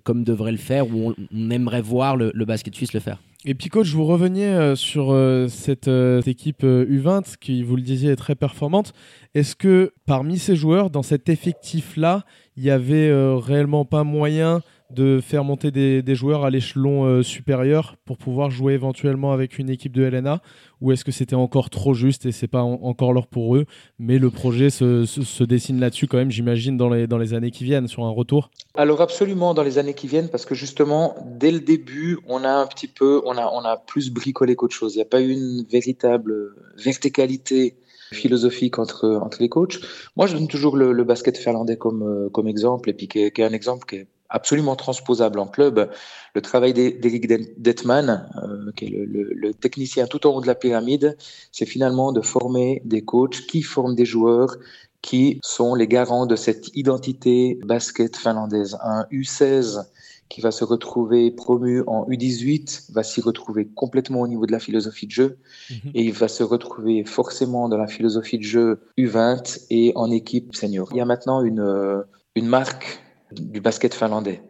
comme 0.03 0.23
devrait 0.23 0.51
le 0.51 0.57
faire 0.57 0.87
ou 0.87 1.13
on, 1.31 1.49
aimerait 1.49 1.81
voir 1.81 2.17
le, 2.17 2.31
basket 2.45 2.75
suisse 2.75 2.93
le 2.93 2.99
faire. 2.99 3.21
Et 3.45 3.55
puis 3.55 3.69
coach, 3.69 3.93
vous 3.93 4.03
reveniez 4.03 4.73
sur 4.75 5.17
cette, 5.47 5.87
équipe 6.27 6.63
U20 6.63 7.37
qui, 7.39 7.63
vous 7.63 7.77
le 7.77 7.81
disiez, 7.81 8.11
est 8.11 8.17
très 8.17 8.35
performante. 8.35 8.91
Est-ce 9.35 9.55
que 9.55 9.93
parmi 10.05 10.37
ces 10.37 10.57
joueurs, 10.57 10.89
dans 10.89 11.01
cet 11.01 11.29
effectif-là, 11.29 12.25
il 12.57 12.63
y 12.63 12.69
avait 12.69 13.09
réellement 13.37 13.85
pas 13.85 14.03
moyen 14.03 14.61
de 14.91 15.19
faire 15.21 15.43
monter 15.43 15.71
des, 15.71 16.15
joueurs 16.15 16.43
à 16.43 16.49
l'échelon 16.49 17.05
euh, 17.05 17.21
supérieur 17.21 17.95
pour 18.05 18.17
pouvoir 18.17 18.49
jouer 18.49 18.73
éventuellement 18.73 19.31
avec 19.31 19.59
une 19.59 19.69
équipe 19.69 19.93
de 19.93 20.03
LNA 20.03 20.41
ou 20.81 20.91
est-ce 20.91 21.05
que 21.05 21.11
c'était 21.11 21.35
encore 21.35 21.69
trop 21.69 21.93
juste 21.93 22.25
et 22.25 22.31
c'est 22.31 22.47
pas 22.47 22.63
en, 22.63 22.79
encore 22.83 23.13
l'heure 23.13 23.27
pour 23.27 23.55
eux? 23.55 23.65
Mais 23.99 24.17
le 24.17 24.31
projet 24.31 24.69
se, 24.69 25.43
dessine 25.43 25.79
là-dessus 25.79 26.07
quand 26.07 26.17
même 26.17 26.31
j'imagine 26.31 26.77
dans 26.77 26.89
les, 26.89 27.05
dans 27.05 27.17
les 27.17 27.33
années 27.33 27.51
qui 27.51 27.63
viennent 27.63 27.87
sur 27.87 28.03
un 28.03 28.09
retour. 28.09 28.49
Alors 28.75 29.01
absolument 29.01 29.53
dans 29.53 29.63
les 29.63 29.77
années 29.77 29.93
qui 29.93 30.07
viennent 30.07 30.29
parce 30.29 30.45
que 30.45 30.55
justement 30.55 31.15
dès 31.25 31.51
le 31.51 31.59
début 31.59 32.17
on 32.27 32.43
a 32.43 32.51
un 32.51 32.65
petit 32.65 32.87
peu 32.87 33.21
on 33.25 33.37
a, 33.37 33.47
on 33.53 33.61
a 33.61 33.77
plus 33.77 34.11
bricolé 34.11 34.55
qu'autre 34.55 34.75
chose. 34.75 34.95
Il 34.95 34.97
n'y 34.97 35.03
a 35.03 35.05
pas 35.05 35.21
eu 35.21 35.31
une 35.31 35.63
véritable 35.69 36.55
verticalité 36.77 37.75
philosophique 38.11 38.79
entre, 38.79 39.19
entre 39.21 39.37
les 39.39 39.49
coachs. 39.49 39.79
Moi, 40.15 40.27
je 40.27 40.35
donne 40.35 40.47
toujours 40.47 40.75
le, 40.75 40.91
le 40.91 41.03
basket 41.03 41.37
finlandais 41.37 41.77
comme, 41.77 42.03
euh, 42.03 42.29
comme 42.29 42.47
exemple, 42.47 42.89
et 42.89 42.93
puis 42.93 43.07
qui 43.07 43.19
est, 43.19 43.31
qui 43.31 43.41
est 43.41 43.45
un 43.45 43.53
exemple 43.53 43.85
qui 43.87 43.97
est 43.97 44.07
absolument 44.29 44.75
transposable 44.75 45.39
en 45.39 45.47
club. 45.47 45.89
Le 46.35 46.41
travail 46.41 46.73
d'Eric 46.73 47.27
Detman, 47.57 48.29
euh, 48.43 48.71
qui 48.75 48.85
est 48.85 48.89
le, 48.89 49.05
le, 49.05 49.23
le, 49.33 49.53
technicien 49.53 50.07
tout 50.07 50.27
en 50.27 50.35
haut 50.35 50.41
de 50.41 50.47
la 50.47 50.55
pyramide, 50.55 51.17
c'est 51.51 51.65
finalement 51.65 52.11
de 52.11 52.21
former 52.21 52.81
des 52.85 53.03
coachs 53.03 53.45
qui 53.47 53.61
forment 53.61 53.95
des 53.95 54.05
joueurs 54.05 54.55
qui 55.01 55.39
sont 55.43 55.75
les 55.75 55.87
garants 55.87 56.25
de 56.25 56.35
cette 56.35 56.75
identité 56.75 57.59
basket 57.63 58.17
finlandaise. 58.17 58.77
Un 58.83 59.05
U16 59.11 59.85
qui 60.27 60.41
va 60.41 60.51
se 60.51 60.63
retrouver 60.63 61.31
promu 61.31 61.83
en 61.87 62.05
U18 62.05 62.91
va 62.91 63.01
s'y 63.01 63.19
retrouver 63.19 63.67
complètement 63.67 64.21
au 64.21 64.27
niveau 64.27 64.45
de 64.45 64.51
la 64.51 64.59
philosophie 64.59 65.07
de 65.07 65.11
jeu 65.11 65.37
mmh. 65.69 65.73
et 65.95 66.03
il 66.03 66.13
va 66.13 66.27
se 66.27 66.43
retrouver 66.43 67.03
forcément 67.03 67.67
dans 67.67 67.77
la 67.77 67.87
philosophie 67.87 68.37
de 68.37 68.43
jeu 68.43 68.81
U20 68.97 69.65
et 69.71 69.91
en 69.95 70.11
équipe 70.11 70.55
senior. 70.55 70.87
Il 70.91 70.97
y 70.97 71.01
a 71.01 71.05
maintenant 71.05 71.41
une, 71.41 72.03
une 72.35 72.47
marque 72.47 73.01
du 73.31 73.61
basket 73.61 73.93
finlandais. 73.93 74.41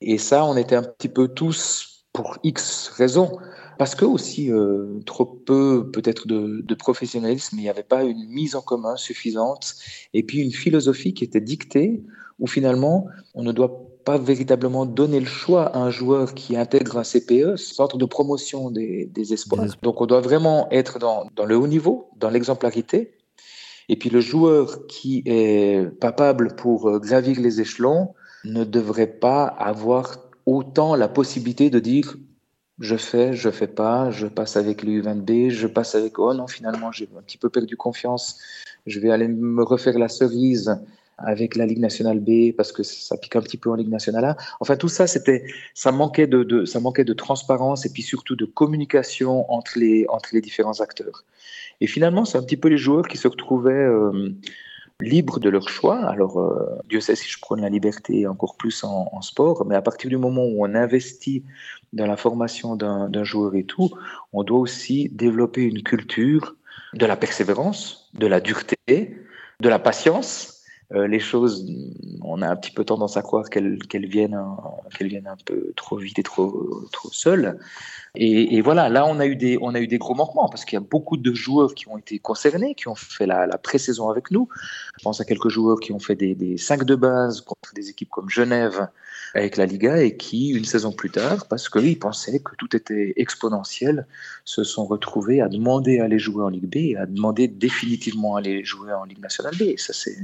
Et 0.00 0.18
ça, 0.18 0.44
on 0.44 0.56
était 0.56 0.76
un 0.76 0.82
petit 0.82 1.08
peu 1.08 1.28
tous 1.28 1.92
pour 2.12 2.38
X 2.42 2.88
raisons. 2.96 3.38
Parce 3.78 3.94
que 3.94 4.04
aussi, 4.04 4.52
euh, 4.52 5.00
trop 5.06 5.24
peu 5.24 5.90
peut-être 5.90 6.26
de, 6.26 6.60
de 6.62 6.74
professionnalisme, 6.74 7.56
il 7.58 7.62
n'y 7.62 7.70
avait 7.70 7.82
pas 7.82 8.04
une 8.04 8.28
mise 8.28 8.54
en 8.54 8.60
commun 8.60 8.96
suffisante, 8.96 9.74
et 10.12 10.22
puis 10.22 10.38
une 10.38 10.52
philosophie 10.52 11.14
qui 11.14 11.24
était 11.24 11.40
dictée, 11.40 12.02
où 12.38 12.46
finalement, 12.46 13.06
on 13.34 13.42
ne 13.42 13.50
doit 13.50 13.88
pas 14.04 14.18
véritablement 14.18 14.84
donner 14.84 15.20
le 15.20 15.26
choix 15.26 15.64
à 15.66 15.78
un 15.78 15.90
joueur 15.90 16.34
qui 16.34 16.56
intègre 16.56 16.98
un 16.98 17.02
CPE, 17.02 17.56
centre 17.56 17.96
de 17.96 18.04
promotion 18.04 18.70
des, 18.70 19.06
des 19.06 19.32
espoirs. 19.32 19.66
Donc 19.82 20.00
on 20.00 20.06
doit 20.06 20.20
vraiment 20.20 20.68
être 20.70 20.98
dans, 20.98 21.26
dans 21.34 21.44
le 21.44 21.56
haut 21.56 21.68
niveau, 21.68 22.10
dans 22.16 22.30
l'exemplarité. 22.30 23.14
Et 23.88 23.96
puis 23.96 24.10
le 24.10 24.20
joueur 24.20 24.86
qui 24.86 25.22
est 25.26 25.88
capable 26.00 26.56
pour 26.56 27.00
gravir 27.00 27.40
les 27.40 27.60
échelons 27.60 28.14
ne 28.44 28.64
devrait 28.64 29.06
pas 29.06 29.44
avoir 29.46 30.18
autant 30.46 30.96
la 30.96 31.08
possibilité 31.08 31.70
de 31.70 31.78
dire 31.78 32.16
je 32.78 32.96
fais, 32.96 33.32
je 33.34 33.50
fais 33.50 33.68
pas, 33.68 34.10
je 34.10 34.26
passe 34.26 34.56
avec 34.56 34.82
les 34.82 35.00
U20B, 35.00 35.50
je 35.50 35.66
passe 35.66 35.94
avec 35.94 36.18
oh 36.18 36.34
non 36.34 36.48
finalement 36.48 36.90
j'ai 36.90 37.08
un 37.16 37.22
petit 37.22 37.38
peu 37.38 37.48
perdu 37.48 37.76
confiance, 37.76 38.38
je 38.86 38.98
vais 38.98 39.10
aller 39.10 39.28
me 39.28 39.62
refaire 39.62 39.98
la 39.98 40.08
cerise 40.08 40.76
avec 41.18 41.54
la 41.54 41.66
Ligue 41.66 41.78
nationale 41.78 42.18
B 42.18 42.52
parce 42.56 42.72
que 42.72 42.82
ça 42.82 43.16
pique 43.16 43.36
un 43.36 43.42
petit 43.42 43.58
peu 43.58 43.70
en 43.70 43.74
Ligue 43.74 43.90
nationale 43.90 44.24
A. 44.24 44.36
Enfin 44.58 44.76
tout 44.76 44.88
ça 44.88 45.06
c'était 45.06 45.44
ça 45.74 45.92
manquait 45.92 46.26
de, 46.26 46.64
ça 46.64 46.80
manquait 46.80 47.04
de 47.04 47.12
transparence 47.12 47.86
et 47.86 47.90
puis 47.90 48.02
surtout 48.02 48.34
de 48.34 48.46
communication 48.46 49.50
entre 49.52 49.78
les 49.78 50.06
entre 50.08 50.30
les 50.32 50.40
différents 50.40 50.80
acteurs. 50.80 51.24
Et 51.80 51.86
finalement 51.86 52.24
c'est 52.24 52.38
un 52.38 52.42
petit 52.42 52.56
peu 52.56 52.68
les 52.68 52.78
joueurs 52.78 53.06
qui 53.06 53.18
se 53.18 53.28
retrouvaient 53.28 53.72
euh, 53.72 54.34
libres 55.00 55.40
de 55.40 55.48
leur 55.48 55.68
choix. 55.68 56.04
Alors, 56.06 56.38
euh, 56.38 56.78
Dieu 56.88 57.00
sait 57.00 57.16
si 57.16 57.28
je 57.28 57.38
prône 57.40 57.60
la 57.60 57.68
liberté 57.68 58.26
encore 58.26 58.56
plus 58.56 58.84
en, 58.84 59.20
sport, 59.22 59.64
mais 59.66 59.74
à 59.74 59.82
partir 59.82 60.10
du 60.10 60.16
moment 60.16 60.44
où 60.44 60.64
on 60.64 60.74
investit 60.74 61.44
dans 61.92 62.06
la 62.06 62.16
formation 62.16 62.76
d'un 62.76 63.24
joueur 63.24 63.54
et 63.54 63.64
tout, 63.64 63.90
on 64.32 64.42
doit 64.42 64.58
aussi 64.58 65.08
développer 65.10 65.62
une 65.62 65.82
culture 65.82 66.56
de 66.94 67.06
la 67.06 67.16
persévérance, 67.16 68.10
de 68.14 68.26
la 68.26 68.40
dureté, 68.40 68.76
de 68.88 69.68
la 69.68 69.78
patience. 69.78 70.62
Euh, 70.92 71.06
les 71.06 71.20
choses, 71.20 71.66
on 72.22 72.42
a 72.42 72.48
un 72.48 72.56
petit 72.56 72.70
peu 72.70 72.84
tendance 72.84 73.16
à 73.16 73.22
croire 73.22 73.48
qu'elles 73.48 73.78
viennent, 74.06 74.38
viennent 75.00 75.26
un 75.26 75.36
peu 75.44 75.72
trop 75.76 75.96
vite 75.96 76.18
et 76.18 76.22
trop, 76.22 76.82
trop 76.92 77.10
seules. 77.10 77.58
Et, 78.14 78.56
et, 78.56 78.60
voilà, 78.60 78.90
là, 78.90 79.06
on 79.06 79.20
a 79.20 79.26
eu 79.26 79.36
des, 79.36 79.56
on 79.62 79.74
a 79.74 79.80
eu 79.80 79.86
des 79.86 79.96
gros 79.96 80.14
manquements 80.14 80.48
parce 80.48 80.66
qu'il 80.66 80.76
y 80.76 80.82
a 80.82 80.84
beaucoup 80.84 81.16
de 81.16 81.32
joueurs 81.32 81.74
qui 81.74 81.88
ont 81.88 81.96
été 81.96 82.18
concernés, 82.18 82.74
qui 82.74 82.88
ont 82.88 82.94
fait 82.94 83.26
la, 83.26 83.46
la 83.46 83.56
pré-saison 83.56 84.10
avec 84.10 84.30
nous. 84.30 84.48
Je 84.98 85.02
pense 85.02 85.20
à 85.22 85.24
quelques 85.24 85.48
joueurs 85.48 85.80
qui 85.80 85.92
ont 85.92 85.98
fait 85.98 86.14
des, 86.14 86.34
des 86.34 86.58
5 86.58 86.84
de 86.84 86.94
base 86.94 87.40
contre 87.40 87.72
des 87.74 87.88
équipes 87.88 88.10
comme 88.10 88.28
Genève 88.28 88.88
avec 89.34 89.56
la 89.56 89.66
Liga 89.66 90.02
et 90.02 90.16
qui, 90.16 90.50
une 90.50 90.64
saison 90.64 90.92
plus 90.92 91.10
tard, 91.10 91.46
parce 91.48 91.68
qu'ils 91.68 91.98
pensaient 91.98 92.40
que 92.40 92.54
tout 92.56 92.76
était 92.76 93.14
exponentiel, 93.16 94.06
se 94.44 94.64
sont 94.64 94.84
retrouvés 94.84 95.40
à 95.40 95.48
demander 95.48 96.00
à 96.00 96.04
aller 96.04 96.18
jouer 96.18 96.44
en 96.44 96.48
Ligue 96.48 96.66
B 96.66 96.76
et 96.76 96.96
à 96.96 97.06
demander 97.06 97.48
définitivement 97.48 98.36
à 98.36 98.40
aller 98.40 98.64
jouer 98.64 98.92
en 98.92 99.04
Ligue 99.04 99.20
nationale 99.20 99.54
B. 99.56 99.62
Et 99.62 99.76
ça, 99.78 99.92
c'est 99.92 100.16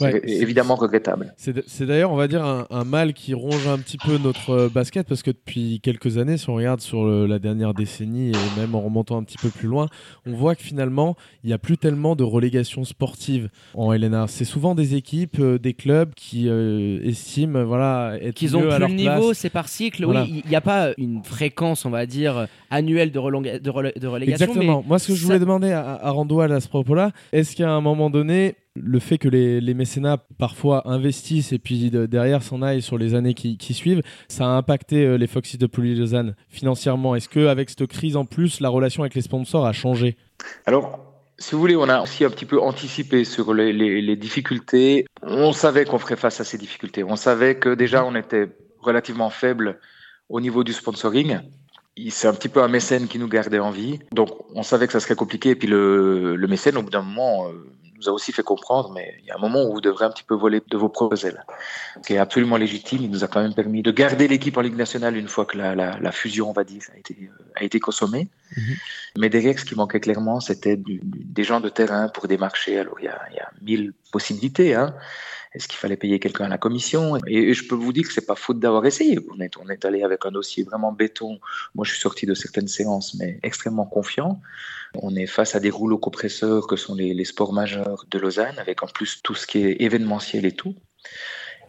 ouais, 0.00 0.22
évidemment 0.24 0.76
regrettable. 0.76 1.34
C'est 1.36 1.84
d'ailleurs, 1.84 2.12
on 2.12 2.16
va 2.16 2.28
dire, 2.28 2.44
un, 2.44 2.66
un, 2.70 2.84
mal 2.84 3.12
qui 3.12 3.34
ronge 3.34 3.66
un 3.66 3.78
petit 3.78 3.98
peu 3.98 4.16
notre 4.18 4.68
basket 4.68 5.06
parce 5.06 5.22
que 5.22 5.30
depuis 5.30 5.80
quelques 5.80 6.16
années, 6.16 6.38
si 6.38 6.48
on 6.48 6.54
regarde 6.54 6.80
sur 6.80 7.04
le, 7.04 7.17
la 7.26 7.38
dernière 7.38 7.74
décennie 7.74 8.30
et 8.30 8.60
même 8.60 8.74
en 8.74 8.80
remontant 8.80 9.18
un 9.18 9.22
petit 9.22 9.38
peu 9.38 9.48
plus 9.48 9.68
loin, 9.68 9.86
on 10.26 10.32
voit 10.32 10.54
que 10.54 10.62
finalement, 10.62 11.16
il 11.44 11.48
n'y 11.48 11.52
a 11.52 11.58
plus 11.58 11.78
tellement 11.78 12.16
de 12.16 12.24
relégation 12.24 12.84
sportive 12.84 13.48
en 13.74 13.92
LNA. 13.92 14.26
C'est 14.28 14.44
souvent 14.44 14.74
des 14.74 14.94
équipes, 14.94 15.38
euh, 15.40 15.58
des 15.58 15.74
clubs 15.74 16.12
qui 16.14 16.48
euh, 16.48 17.00
estiment 17.02 17.64
voilà, 17.64 18.16
être 18.20 18.34
qu'ils 18.34 18.56
ont 18.56 18.60
plus 18.60 18.78
le 18.78 18.86
niveau, 18.88 19.34
c'est 19.34 19.50
par 19.50 19.68
cycle. 19.68 20.04
Voilà. 20.04 20.22
Oui, 20.22 20.42
il 20.44 20.48
n'y 20.48 20.56
a 20.56 20.60
pas 20.60 20.92
une 20.98 21.22
fréquence, 21.22 21.84
on 21.84 21.90
va 21.90 22.06
dire, 22.06 22.46
annuelle 22.70 23.10
de, 23.10 23.18
relonga- 23.18 23.60
de, 23.60 23.70
relégation. 23.70 24.46
Exactement. 24.46 24.84
Moi, 24.86 24.98
ce 24.98 25.08
que 25.08 25.14
je 25.14 25.24
voulais 25.24 25.36
ça... 25.36 25.44
demander 25.44 25.72
à, 25.72 25.98
à 26.02 26.10
Randoual 26.10 26.52
à 26.52 26.60
ce 26.60 26.68
propos-là, 26.68 27.12
est-ce 27.32 27.56
qu'à 27.56 27.70
un 27.70 27.80
moment 27.80 28.10
donné, 28.10 28.54
le 28.82 28.98
fait 28.98 29.18
que 29.18 29.28
les, 29.28 29.60
les, 29.60 29.74
mécénats 29.74 30.18
parfois 30.38 30.88
investissent 30.88 31.52
et 31.52 31.58
puis 31.58 31.90
de, 31.90 32.06
derrière 32.06 32.42
s'en 32.42 32.62
aillent 32.62 32.82
sur 32.82 32.98
les 32.98 33.14
années 33.14 33.34
qui, 33.34 33.74
suivent, 33.74 34.02
ça 34.28 34.44
a 34.44 34.48
impacté 34.48 35.04
euh, 35.04 35.16
les 35.16 35.26
Foxys 35.26 35.58
de 35.58 35.66
Pouilly-Lausanne 35.66 36.34
financièrement. 36.48 37.14
Est-ce 37.14 37.28
qu'avec 37.28 37.70
cette 37.70 37.86
crise 37.86 38.16
en 38.16 38.24
plus, 38.24 38.60
la 38.60 38.68
relation 38.68 39.02
avec 39.02 39.14
les 39.14 39.22
sponsors 39.22 39.66
a 39.66 39.72
changé? 39.72 40.16
Alors, 40.66 40.98
si 41.38 41.54
vous 41.54 41.60
voulez, 41.60 41.76
on 41.76 41.88
a 41.88 42.00
aussi 42.02 42.24
un 42.24 42.30
petit 42.30 42.46
peu 42.46 42.60
anticipé 42.60 43.24
sur 43.24 43.54
les, 43.54 44.16
difficultés. 44.16 45.06
On 45.22 45.52
savait 45.52 45.84
qu'on 45.84 45.98
ferait 45.98 46.16
face 46.16 46.40
à 46.40 46.44
ces 46.44 46.58
difficultés. 46.58 47.04
On 47.04 47.16
savait 47.16 47.56
que 47.56 47.74
déjà 47.74 48.04
on 48.04 48.14
était 48.14 48.48
relativement 48.80 49.30
faible 49.30 49.78
au 50.28 50.40
niveau 50.40 50.64
du 50.64 50.72
sponsoring. 50.72 51.38
C'est 52.10 52.28
un 52.28 52.34
petit 52.34 52.48
peu 52.48 52.62
un 52.62 52.68
mécène 52.68 53.08
qui 53.08 53.18
nous 53.18 53.28
gardait 53.28 53.58
en 53.58 53.70
vie. 53.70 53.98
Donc 54.12 54.30
on 54.54 54.62
savait 54.62 54.86
que 54.86 54.92
ça 54.92 55.00
serait 55.00 55.14
compliqué. 55.14 55.50
Et 55.50 55.56
puis 55.56 55.68
le, 55.68 56.36
le 56.36 56.46
mécène, 56.48 56.76
au 56.76 56.82
bout 56.82 56.90
d'un 56.90 57.02
moment, 57.02 57.48
euh, 57.48 57.52
nous 57.98 58.08
a 58.08 58.12
aussi 58.12 58.32
fait 58.32 58.42
comprendre, 58.42 58.90
mais 58.94 59.06
il 59.20 59.26
y 59.26 59.30
a 59.30 59.36
un 59.36 59.38
moment 59.46 59.62
où 59.64 59.72
vous 59.74 59.80
devrez 59.80 60.04
un 60.04 60.10
petit 60.10 60.22
peu 60.22 60.34
voler 60.34 60.60
de 60.74 60.76
vos 60.76 60.88
propres 60.88 61.24
ailes. 61.26 61.44
Ce 62.02 62.06
qui 62.06 62.14
est 62.14 62.18
absolument 62.18 62.56
légitime. 62.56 63.00
Il 63.02 63.10
nous 63.10 63.24
a 63.24 63.28
quand 63.28 63.42
même 63.42 63.54
permis 63.54 63.82
de 63.82 63.90
garder 63.90 64.28
l'équipe 64.28 64.56
en 64.56 64.60
Ligue 64.60 64.76
nationale 64.76 65.16
une 65.16 65.28
fois 65.28 65.44
que 65.44 65.56
la, 65.58 65.74
la, 65.74 65.98
la 65.98 66.12
fusion, 66.12 66.48
on 66.50 66.52
va 66.52 66.64
dire, 66.64 66.82
a 66.94 66.98
été, 66.98 67.30
a 67.56 67.64
été 67.64 67.78
consommée. 67.80 68.24
Mm 68.56 68.60
-hmm. 68.60 68.76
Mais 69.20 69.28
derrière, 69.34 69.58
ce 69.58 69.64
qui 69.68 69.74
manquait 69.74 70.00
clairement, 70.06 70.38
c'était 70.48 70.78
des 71.38 71.44
gens 71.48 71.60
de 71.66 71.70
terrain 71.78 72.04
pour 72.14 72.24
démarcher. 72.34 72.72
Alors, 72.82 72.96
il 73.00 73.06
y 73.10 73.12
a, 73.16 73.18
il 73.30 73.36
y 73.40 73.42
a 73.46 73.48
mille 73.68 73.92
possibilités. 74.12 74.70
Hein. 74.80 74.88
Est-ce 75.58 75.66
qu'il 75.66 75.78
fallait 75.78 75.96
payer 75.96 76.20
quelqu'un 76.20 76.44
à 76.44 76.48
la 76.48 76.56
commission? 76.56 77.16
Et, 77.26 77.52
je 77.52 77.66
peux 77.66 77.74
vous 77.74 77.92
dire 77.92 78.06
que 78.06 78.12
c'est 78.12 78.24
pas 78.24 78.36
faute 78.36 78.60
d'avoir 78.60 78.86
essayé. 78.86 79.18
On 79.28 79.40
est, 79.40 79.56
on 79.56 79.68
est 79.68 79.84
allé 79.84 80.04
avec 80.04 80.24
un 80.24 80.30
dossier 80.30 80.62
vraiment 80.62 80.92
béton. 80.92 81.40
Moi, 81.74 81.84
je 81.84 81.90
suis 81.90 82.00
sorti 82.00 82.26
de 82.26 82.34
certaines 82.34 82.68
séances, 82.68 83.16
mais 83.18 83.40
extrêmement 83.42 83.84
confiant. 83.84 84.40
On 84.94 85.16
est 85.16 85.26
face 85.26 85.56
à 85.56 85.60
des 85.60 85.70
rouleaux 85.70 85.98
compresseurs 85.98 86.68
que 86.68 86.76
sont 86.76 86.94
les, 86.94 87.24
sports 87.24 87.52
majeurs 87.52 88.04
de 88.08 88.18
Lausanne, 88.20 88.56
avec 88.58 88.84
en 88.84 88.86
plus 88.86 89.20
tout 89.20 89.34
ce 89.34 89.48
qui 89.48 89.58
est 89.58 89.82
événementiel 89.82 90.46
et 90.46 90.52
tout. 90.52 90.76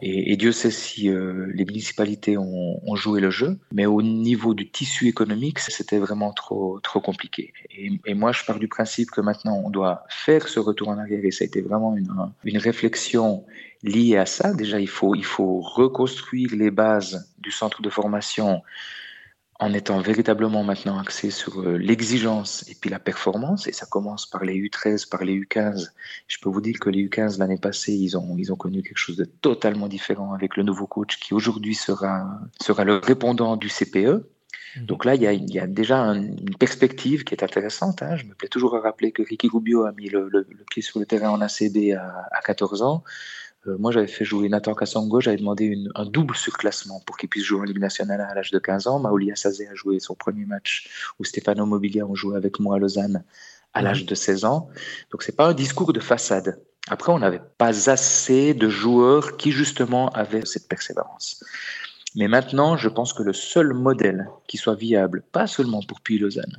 Et, 0.02 0.36
Dieu 0.36 0.52
sait 0.52 0.70
si 0.70 1.10
euh, 1.10 1.50
les 1.52 1.64
municipalités 1.64 2.38
ont, 2.38 2.80
ont, 2.82 2.96
joué 2.96 3.20
le 3.20 3.30
jeu, 3.30 3.58
mais 3.72 3.84
au 3.84 4.00
niveau 4.00 4.54
du 4.54 4.70
tissu 4.70 5.08
économique, 5.08 5.58
c'était 5.58 5.98
vraiment 5.98 6.32
trop, 6.32 6.80
trop 6.80 7.00
compliqué. 7.00 7.52
Et, 7.70 7.90
et, 8.06 8.14
moi, 8.14 8.32
je 8.32 8.44
pars 8.44 8.58
du 8.58 8.68
principe 8.68 9.10
que 9.10 9.20
maintenant, 9.20 9.60
on 9.62 9.68
doit 9.68 10.04
faire 10.08 10.48
ce 10.48 10.58
retour 10.58 10.88
en 10.88 10.96
arrière, 10.96 11.22
et 11.22 11.30
ça 11.30 11.44
a 11.44 11.46
été 11.46 11.60
vraiment 11.60 11.96
une, 11.96 12.08
une 12.44 12.56
réflexion 12.56 13.44
liée 13.82 14.16
à 14.16 14.26
ça. 14.26 14.52
Déjà, 14.52 14.80
il 14.80 14.88
faut, 14.88 15.14
il 15.14 15.24
faut 15.24 15.60
reconstruire 15.60 16.50
les 16.54 16.70
bases 16.70 17.32
du 17.38 17.50
centre 17.50 17.82
de 17.82 17.90
formation 17.90 18.62
en 19.60 19.74
étant 19.74 20.00
véritablement 20.00 20.64
maintenant 20.64 20.98
axé 20.98 21.30
sur 21.30 21.60
euh, 21.60 21.76
l'exigence 21.76 22.64
et 22.70 22.74
puis 22.74 22.88
la 22.88 22.98
performance, 22.98 23.66
et 23.66 23.72
ça 23.72 23.84
commence 23.84 24.24
par 24.24 24.42
les 24.42 24.54
U13, 24.54 25.06
par 25.06 25.22
les 25.22 25.38
U15. 25.38 25.90
Je 26.28 26.38
peux 26.40 26.48
vous 26.48 26.62
dire 26.62 26.80
que 26.80 26.88
les 26.88 27.06
U15 27.06 27.38
l'année 27.38 27.58
passée, 27.58 27.92
ils 27.92 28.16
ont, 28.16 28.36
ils 28.38 28.50
ont 28.54 28.56
connu 28.56 28.82
quelque 28.82 28.96
chose 28.96 29.18
de 29.18 29.26
totalement 29.26 29.86
différent 29.86 30.32
avec 30.32 30.56
le 30.56 30.62
nouveau 30.62 30.86
coach 30.86 31.18
qui 31.18 31.34
aujourd'hui 31.34 31.74
sera, 31.74 32.40
sera 32.58 32.84
le 32.84 32.96
répondant 32.96 33.56
du 33.58 33.68
CPE. 33.68 34.26
Donc 34.78 35.04
là, 35.04 35.14
il 35.14 35.22
y 35.22 35.26
a, 35.26 35.32
il 35.32 35.52
y 35.52 35.58
a 35.58 35.66
déjà 35.66 35.98
un, 35.98 36.22
une 36.22 36.56
perspective 36.58 37.24
qui 37.24 37.34
est 37.34 37.42
intéressante. 37.42 38.02
Hein. 38.02 38.16
Je 38.16 38.24
me 38.24 38.34
plais 38.34 38.48
toujours 38.48 38.76
à 38.76 38.80
rappeler 38.80 39.12
que 39.12 39.22
Ricky 39.22 39.48
Rubio 39.48 39.84
a 39.84 39.92
mis 39.92 40.08
le, 40.08 40.30
le, 40.30 40.46
le 40.48 40.64
pied 40.70 40.80
sur 40.80 41.00
le 41.00 41.06
terrain 41.06 41.28
en 41.28 41.40
ACB 41.42 41.92
à, 41.98 42.28
à 42.32 42.40
14 42.40 42.80
ans. 42.80 43.04
Euh, 43.66 43.76
moi, 43.78 43.92
j'avais 43.92 44.06
fait 44.06 44.24
jouer 44.24 44.48
Nathan 44.48 44.74
Kassongo, 44.74 45.20
j'avais 45.20 45.36
demandé 45.36 45.66
une, 45.66 45.90
un 45.94 46.06
double 46.06 46.34
surclassement 46.34 47.00
pour 47.06 47.16
qu'il 47.16 47.28
puisse 47.28 47.44
jouer 47.44 47.60
en 47.60 47.64
Ligue 47.64 47.78
nationale 47.78 48.20
à 48.20 48.34
l'âge 48.34 48.50
de 48.50 48.58
15 48.58 48.86
ans. 48.86 48.98
Maouli 48.98 49.30
Assazé 49.32 49.68
a 49.68 49.74
joué 49.74 50.00
son 50.00 50.14
premier 50.14 50.46
match 50.46 51.12
où 51.18 51.24
Stefano 51.24 51.66
Mobilia 51.66 52.06
ont 52.06 52.14
joué 52.14 52.36
avec 52.36 52.58
moi 52.58 52.76
à 52.76 52.78
Lausanne 52.78 53.22
à 53.74 53.82
l'âge 53.82 54.06
de 54.06 54.14
16 54.14 54.44
ans. 54.44 54.68
Donc, 55.12 55.22
c'est 55.22 55.36
pas 55.36 55.46
un 55.46 55.54
discours 55.54 55.92
de 55.92 56.00
façade. 56.00 56.60
Après, 56.88 57.12
on 57.12 57.18
n'avait 57.18 57.42
pas 57.58 57.90
assez 57.90 58.54
de 58.54 58.68
joueurs 58.68 59.36
qui, 59.36 59.52
justement, 59.52 60.08
avaient 60.10 60.46
cette 60.46 60.66
persévérance. 60.66 61.44
Mais 62.16 62.26
maintenant, 62.26 62.76
je 62.76 62.88
pense 62.88 63.12
que 63.12 63.22
le 63.22 63.32
seul 63.32 63.72
modèle 63.72 64.28
qui 64.48 64.56
soit 64.56 64.74
viable, 64.74 65.22
pas 65.30 65.46
seulement 65.46 65.82
pour 65.82 66.00
Puy-Lausanne, 66.00 66.58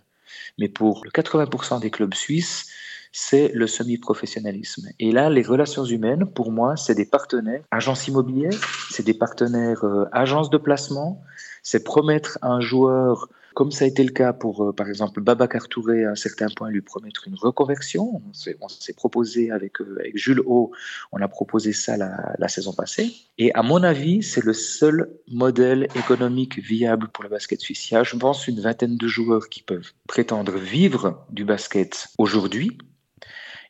mais 0.58 0.70
pour 0.70 1.04
le 1.04 1.12
80% 1.12 1.82
des 1.82 1.90
clubs 1.92 2.14
suisses, 2.14 2.68
c'est 3.12 3.52
le 3.54 3.68
semi-professionnalisme. 3.68 4.90
Et 5.00 5.12
là, 5.12 5.30
les 5.30 5.42
relations 5.42 5.86
humaines, 5.86 6.26
pour 6.26 6.52
moi, 6.52 6.78
c'est 6.78 6.96
des 6.96 7.06
partenaires, 7.06 7.64
agences 7.72 8.08
immobilières, 8.08 8.60
c'est 8.90 9.06
des 9.06 9.14
partenaires 9.14 9.84
euh, 9.84 10.06
agences 10.12 10.50
de 10.50 10.58
placement, 10.58 11.22
c'est 11.64 11.84
promettre 11.84 12.40
à 12.42 12.50
un 12.50 12.62
joueur, 12.62 13.30
comme 13.54 13.72
ça 13.72 13.84
a 13.84 13.88
été 13.88 14.04
le 14.04 14.12
cas 14.12 14.32
pour, 14.32 14.64
euh, 14.64 14.72
par 14.72 14.88
exemple, 14.88 15.20
Babacar 15.20 15.68
Touré, 15.68 16.06
à 16.06 16.12
un 16.12 16.16
certain 16.16 16.48
point, 16.48 16.70
lui 16.70 16.82
promettre 16.82 17.28
une 17.28 17.36
reconversion. 17.36 18.22
On 18.62 18.70
s'est 18.70 18.94
proposé 18.94 19.52
avec, 19.52 19.82
euh, 19.82 20.00
Jules 20.14 20.42
Haut, 20.46 20.72
on 21.12 21.22
a 21.22 21.28
proposé 21.28 21.74
ça 21.74 21.98
la, 21.98 22.34
la 22.40 22.48
saison 22.48 22.72
passée. 22.74 23.14
Et 23.38 23.54
à 23.54 23.62
mon 23.62 23.84
avis, 23.84 24.24
c'est 24.24 24.44
le 24.44 24.54
seul 24.54 25.12
modèle 25.28 25.88
économique 25.96 26.60
viable 26.60 27.10
pour 27.10 27.24
le 27.26 27.30
basket 27.30 27.60
suisse. 27.60 27.92
Il 27.92 27.96
y 27.96 27.98
a, 27.98 28.04
je 28.04 28.16
pense, 28.16 28.48
une 28.48 28.62
vingtaine 28.62 28.96
de 28.96 29.08
joueurs 29.08 29.50
qui 29.50 29.64
peuvent 29.64 29.92
prétendre 30.08 30.54
vivre 30.54 31.26
du 31.30 31.44
basket 31.44 32.08
aujourd'hui, 32.18 32.78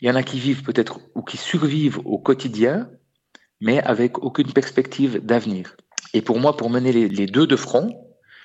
il 0.02 0.08
y 0.08 0.12
en 0.12 0.16
a 0.16 0.24
qui 0.24 0.40
vivent 0.40 0.64
peut-être 0.64 1.00
ou 1.16 1.22
qui 1.22 1.38
survivent 1.38 2.00
au 2.06 2.18
quotidien, 2.18 2.90
mais 3.60 3.82
avec 3.84 4.18
aucune 4.20 4.52
perspective 4.52 5.24
d'avenir. 5.24 5.78
Et 6.14 6.22
pour 6.22 6.40
moi, 6.40 6.58
pour 6.58 6.70
mener 6.70 6.92
les, 6.92 7.28
deux 7.28 7.48
de 7.48 7.56
front, 7.56 7.90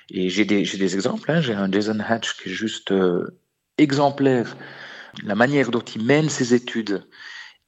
Et 0.09 0.29
j'ai 0.29 0.45
des, 0.45 0.95
exemples. 0.95 1.29
Hein. 1.31 1.41
J'ai 1.41 1.53
un 1.53 1.69
Jason 1.69 1.99
Hatch 1.99 2.37
qui 2.37 2.49
est 2.49 2.53
juste 2.53 2.91
euh, 2.91 3.39
exemplaire. 3.77 4.55
La 5.23 5.35
manière 5.35 5.71
dont 5.71 5.81
il 5.81 6.05
mène 6.05 6.29
ses 6.29 6.53
études 6.53 7.03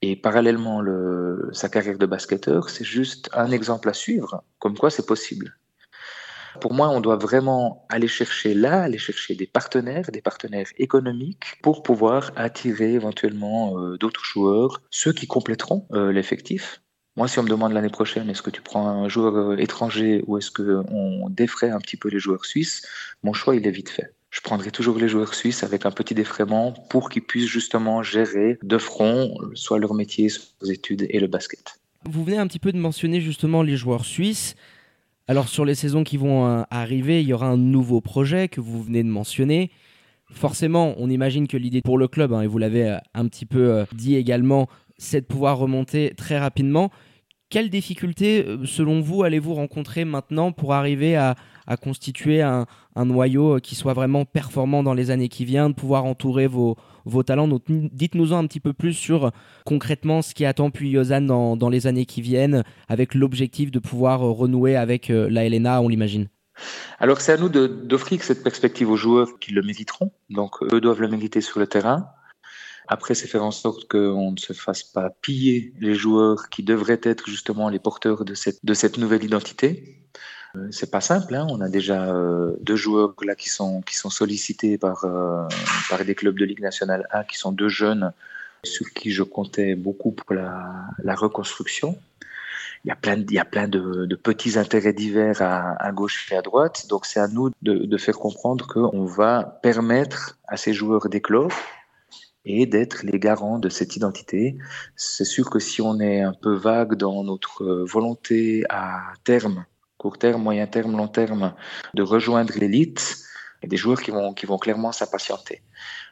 et 0.02 0.16
parallèlement 0.16 0.80
le, 0.80 1.50
sa 1.52 1.68
carrière 1.68 1.98
de 1.98 2.06
basketteur, 2.06 2.70
c'est 2.70 2.86
juste 2.86 3.30
un 3.34 3.52
exemple 3.52 3.90
à 3.90 3.94
suivre, 3.94 4.44
comme 4.60 4.78
quoi 4.78 4.90
c'est 4.90 5.06
possible. 5.06 5.58
Pour 6.60 6.74
moi, 6.74 6.90
on 6.90 7.00
doit 7.00 7.16
vraiment 7.16 7.86
aller 7.90 8.08
chercher 8.08 8.54
là, 8.54 8.84
aller 8.84 8.98
chercher 8.98 9.36
des 9.36 9.48
partenaires, 9.48 10.12
des 10.12 10.22
partenaires 10.22 10.68
économiques 10.78 11.58
pour 11.62 11.84
pouvoir 11.84 12.32
attirer 12.36 12.94
éventuellement 12.94 13.80
euh, 13.80 13.98
d'autres 13.98 14.24
joueurs, 14.24 14.82
ceux 14.90 15.14
qui 15.14 15.28
compléteront 15.28 15.88
euh, 15.94 16.12
l'effectif. 16.12 16.82
Moi, 17.16 17.28
si 17.28 17.40
on 17.40 17.44
me 17.44 17.50
demande 17.50 17.74
l'année 17.74 17.90
prochaine, 17.90 18.30
est-ce 18.30 18.42
que 18.42 18.50
tu 18.50 18.62
prends 18.62 18.88
un 18.88 19.10
joueur 19.10 19.36
euh, 19.36 19.58
étranger 19.58 20.24
ou 20.28 20.38
est-ce 20.38 20.52
qu'on 20.52 21.30
défraie 21.30 21.70
un 21.70 21.80
petit 21.80 21.98
peu 21.98 22.10
les 22.10 22.20
joueurs 22.20 22.46
suisses, 22.46 22.86
mon 23.24 23.34
choix, 23.34 23.56
il 23.56 23.66
est 23.66 23.72
vite 23.72 23.90
fait. 23.90 24.14
Je 24.30 24.42
prendrai 24.42 24.72
toujours 24.72 24.98
les 24.98 25.08
joueurs 25.08 25.34
suisses 25.34 25.64
avec 25.64 25.86
un 25.86 25.92
petit 25.92 26.14
défraiement 26.14 26.72
pour 26.90 27.10
qu'ils 27.10 27.24
puissent 27.24 27.48
justement 27.50 28.04
gérer 28.04 28.60
de 28.62 28.78
front 28.78 29.36
soit 29.56 29.80
leur 29.80 29.94
métier, 29.94 30.30
soit 30.30 30.46
leurs 30.62 30.72
études 30.72 31.08
et 31.10 31.20
le 31.20 31.28
basket. 31.28 31.80
Vous 32.06 32.24
venez 32.24 32.38
un 32.38 32.48
petit 32.48 32.60
peu 32.60 32.72
de 32.72 32.78
mentionner 32.78 33.22
justement 33.22 33.64
les 33.64 33.76
joueurs 33.76 34.06
suisses. 34.06 34.56
Alors 35.30 35.48
sur 35.48 35.64
les 35.64 35.76
saisons 35.76 36.04
qui 36.04 36.18
vont 36.18 36.48
euh, 36.48 36.64
arriver, 36.72 37.22
il 37.22 37.28
y 37.28 37.34
aura 37.34 37.46
un 37.46 37.56
nouveau 37.56 38.02
projet 38.02 38.48
que 38.48 38.62
vous 38.62 38.82
venez 38.82 39.04
de 39.04 39.10
mentionner. 39.10 39.70
Forcément, 40.32 40.96
on 40.98 41.08
imagine 41.08 41.48
que 41.48 41.56
l'idée 41.56 41.84
pour 41.84 42.00
le 42.00 42.08
club, 42.08 42.34
hein, 42.34 42.42
et 42.42 42.48
vous 42.48 42.58
l'avez 42.58 42.90
euh, 42.90 42.98
un 43.14 43.28
petit 43.28 43.46
peu 43.46 43.70
euh, 43.70 43.86
dit 43.94 44.16
également, 44.16 44.68
c'est 44.98 45.22
de 45.22 45.28
pouvoir 45.28 45.60
remonter 45.60 46.16
très 46.18 46.40
rapidement. 46.40 46.90
Quelles 47.52 47.70
difficultés, 47.70 48.44
selon 48.66 49.02
vous, 49.02 49.22
allez-vous 49.22 49.54
rencontrer 49.54 50.04
maintenant 50.04 50.52
pour 50.52 50.74
arriver 50.74 51.16
à, 51.16 51.36
constituer 51.80 52.42
un, 52.42 52.66
noyau 53.06 53.60
qui 53.60 53.76
soit 53.76 53.94
vraiment 53.94 54.26
performant 54.26 54.84
dans 54.84 54.94
les 54.94 55.12
années 55.12 55.30
qui 55.30 55.46
viennent, 55.46 55.70
de 55.70 55.74
pouvoir 55.74 56.06
entourer 56.06 56.48
vos, 56.48 56.78
vos 57.06 57.24
talents. 57.24 57.50
Dites-nous 57.68 58.34
un 58.34 58.46
petit 58.48 58.60
peu 58.60 58.74
plus 58.74 58.94
sur 58.94 59.32
concrètement 59.66 60.22
ce 60.22 60.34
qui 60.34 60.46
attend 60.46 60.70
puis 60.70 60.94
dans, 60.94 61.58
dans 61.58 61.70
les 61.70 61.88
années 61.88 62.06
qui 62.06 62.22
viennent, 62.22 62.64
avec 62.88 63.16
l'objectif 63.16 63.72
de 63.72 63.80
pouvoir 63.80 64.24
euh, 64.24 64.32
renouer 64.32 64.76
avec 64.76 65.10
euh, 65.10 65.30
la 65.30 65.48
LNA, 65.48 65.82
on 65.82 65.88
l'imagine. 65.88 66.28
Alors 67.00 67.22
c'est 67.22 67.32
à 67.32 67.38
nous 67.38 67.50
d'offrir 67.50 68.22
cette 68.22 68.44
perspective 68.44 68.90
aux 68.90 68.98
joueurs 68.98 69.40
qui 69.40 69.52
le 69.52 69.62
mériteront. 69.62 70.12
Donc 70.30 70.62
eux 70.74 70.82
doivent 70.82 71.02
le 71.02 71.08
mériter 71.08 71.42
sur 71.42 71.60
le 71.60 71.68
terrain. 71.68 72.08
Après, 72.92 73.14
c'est 73.14 73.28
faire 73.28 73.44
en 73.44 73.52
sorte 73.52 73.88
qu'on 73.88 74.32
ne 74.32 74.38
se 74.38 74.52
fasse 74.52 74.84
pas 74.84 75.12
piller 75.22 75.74
les 75.80 75.94
joueurs 75.94 76.50
qui 76.50 76.64
devraient 76.64 77.00
être 77.04 77.30
justement 77.30 77.70
les 77.70 77.78
porteurs 77.78 78.26
de 78.26 78.34
cette, 78.34 78.66
de 78.66 78.74
cette 78.74 78.98
nouvelle 78.98 79.24
identité. 79.24 79.99
Euh, 80.56 80.68
c'est 80.72 80.90
pas 80.90 81.02
simple. 81.02 81.36
Hein. 81.36 81.48
On 81.50 81.62
a 81.62 81.70
déjà 81.70 82.14
euh, 82.14 82.56
deux 82.62 82.76
joueurs 82.76 83.14
là 83.24 83.36
qui 83.36 83.50
sont 83.50 83.82
qui 83.82 83.96
sont 83.96 84.10
sollicités 84.10 84.78
par 84.78 85.06
euh, 85.06 85.48
par 85.90 86.04
des 86.04 86.16
clubs 86.16 86.38
de 86.38 86.46
Ligue 86.46 86.62
nationale 86.62 87.08
A, 87.12 87.24
qui 87.24 87.38
sont 87.38 87.52
deux 87.52 87.70
jeunes 87.70 88.12
sur 88.64 88.90
qui 88.92 89.12
je 89.12 89.24
comptais 89.24 89.76
beaucoup 89.76 90.12
pour 90.12 90.34
la, 90.34 90.86
la 91.04 91.16
reconstruction. 91.16 91.98
Il 92.86 92.88
y 92.88 92.92
a 92.92 92.96
plein 92.96 93.18
de, 93.18 93.26
il 93.30 93.34
y 93.34 93.40
a 93.40 93.46
plein 93.46 93.68
de, 93.68 94.16
petits 94.16 94.58
intérêts 94.58 94.94
divers 94.94 95.42
à, 95.42 95.74
à, 95.84 95.92
gauche 95.92 96.32
et 96.32 96.36
à 96.36 96.42
droite. 96.42 96.88
Donc 96.90 97.06
c'est 97.06 97.20
à 97.20 97.28
nous 97.28 97.52
de, 97.62 97.74
de 97.74 97.98
faire 97.98 98.18
comprendre 98.18 98.68
qu'on 98.68 99.06
va 99.06 99.60
permettre 99.62 100.38
à 100.48 100.58
ces 100.58 100.74
joueurs 100.74 101.10
d'éclore 101.10 101.52
et 102.46 102.66
d'être 102.66 103.04
les 103.04 103.20
garants 103.20 103.60
de 103.60 103.70
cette 103.70 103.96
identité. 103.98 104.58
C'est 104.96 105.26
sûr 105.26 105.50
que 105.50 105.60
si 105.60 105.82
on 105.82 106.00
est 106.00 106.22
un 106.22 106.34
peu 106.34 106.56
vague 106.56 106.96
dans 106.96 107.24
notre 107.24 107.66
volonté 107.84 108.64
à 108.70 109.14
terme 109.26 109.66
court 110.00 110.18
terme, 110.18 110.42
moyen 110.42 110.66
terme, 110.66 110.98
long 110.98 111.10
terme, 111.10 111.54
de 111.94 112.02
rejoindre 112.02 112.54
l'élite, 112.58 113.18
a 113.64 113.68
des 113.68 113.78
joueurs 113.78 114.02
qui 114.02 114.12
vont, 114.12 114.34
qui 114.34 114.46
vont 114.46 114.58
clairement 114.58 114.92
s'impatienter. 114.92 115.62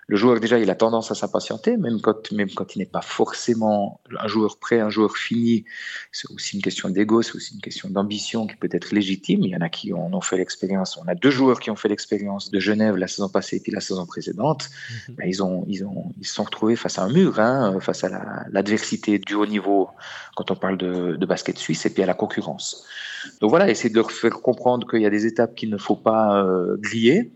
Le 0.09 0.15
joueur, 0.15 0.39
déjà, 0.39 0.57
il 0.57 0.69
a 0.69 0.75
tendance 0.75 1.11
à 1.11 1.15
s'impatienter, 1.15 1.75
même 1.75 1.99
quand, 1.99 2.31
même 2.31 2.49
quand 2.49 2.75
il 2.75 2.79
n'est 2.79 2.85
pas 2.85 3.01
forcément 3.01 3.99
un 4.17 4.27
joueur 4.27 4.57
prêt, 4.57 4.79
un 4.79 4.89
joueur 4.89 5.17
fini. 5.17 5.65
C'est 6.13 6.31
aussi 6.31 6.55
une 6.55 6.61
question 6.61 6.89
d'ego, 6.89 7.21
c'est 7.21 7.35
aussi 7.35 7.55
une 7.55 7.59
question 7.61 7.89
d'ambition 7.89 8.47
qui 8.47 8.55
peut 8.55 8.69
être 8.71 8.93
légitime. 8.93 9.41
Il 9.43 9.49
y 9.49 9.55
en 9.55 9.59
a 9.59 9.67
qui 9.67 9.91
en 9.91 10.13
ont 10.13 10.21
fait 10.21 10.37
l'expérience. 10.37 10.97
On 10.97 11.05
a 11.09 11.15
deux 11.15 11.29
joueurs 11.29 11.59
qui 11.59 11.71
ont 11.71 11.75
fait 11.75 11.89
l'expérience 11.89 12.51
de 12.51 12.59
Genève 12.59 12.95
la 12.95 13.07
saison 13.07 13.27
passée 13.27 13.57
et 13.57 13.59
puis 13.59 13.73
la 13.73 13.81
saison 13.81 14.05
précédente. 14.05 14.69
Mhm. 15.09 15.15
Ben, 15.15 15.25
ils, 15.27 15.43
ont, 15.43 15.65
ils, 15.67 15.83
ont, 15.83 16.13
ils 16.17 16.25
se 16.25 16.35
sont 16.35 16.43
retrouvés 16.43 16.77
face 16.77 16.97
à 16.97 17.03
un 17.03 17.11
mur, 17.11 17.37
hein, 17.41 17.77
face 17.81 18.05
à 18.05 18.45
l'adversité 18.49 19.19
du 19.19 19.33
haut 19.33 19.45
niveau 19.45 19.89
quand 20.37 20.51
on 20.51 20.55
parle 20.55 20.77
de, 20.77 21.17
de 21.17 21.25
basket 21.25 21.57
suisse 21.57 21.85
et 21.85 21.89
puis 21.89 22.01
à 22.01 22.05
la 22.05 22.13
concurrence. 22.13 22.85
Donc 23.41 23.49
voilà, 23.49 23.69
essayer 23.69 23.89
de 23.89 23.95
leur 23.95 24.09
faire 24.09 24.39
comprendre 24.41 24.87
qu'il 24.87 25.01
y 25.01 25.05
a 25.05 25.09
des 25.09 25.25
étapes 25.25 25.53
qu'il 25.53 25.69
ne 25.69 25.77
faut 25.77 25.97
pas 25.97 26.45
euh, 26.45 26.77
griller 26.79 27.33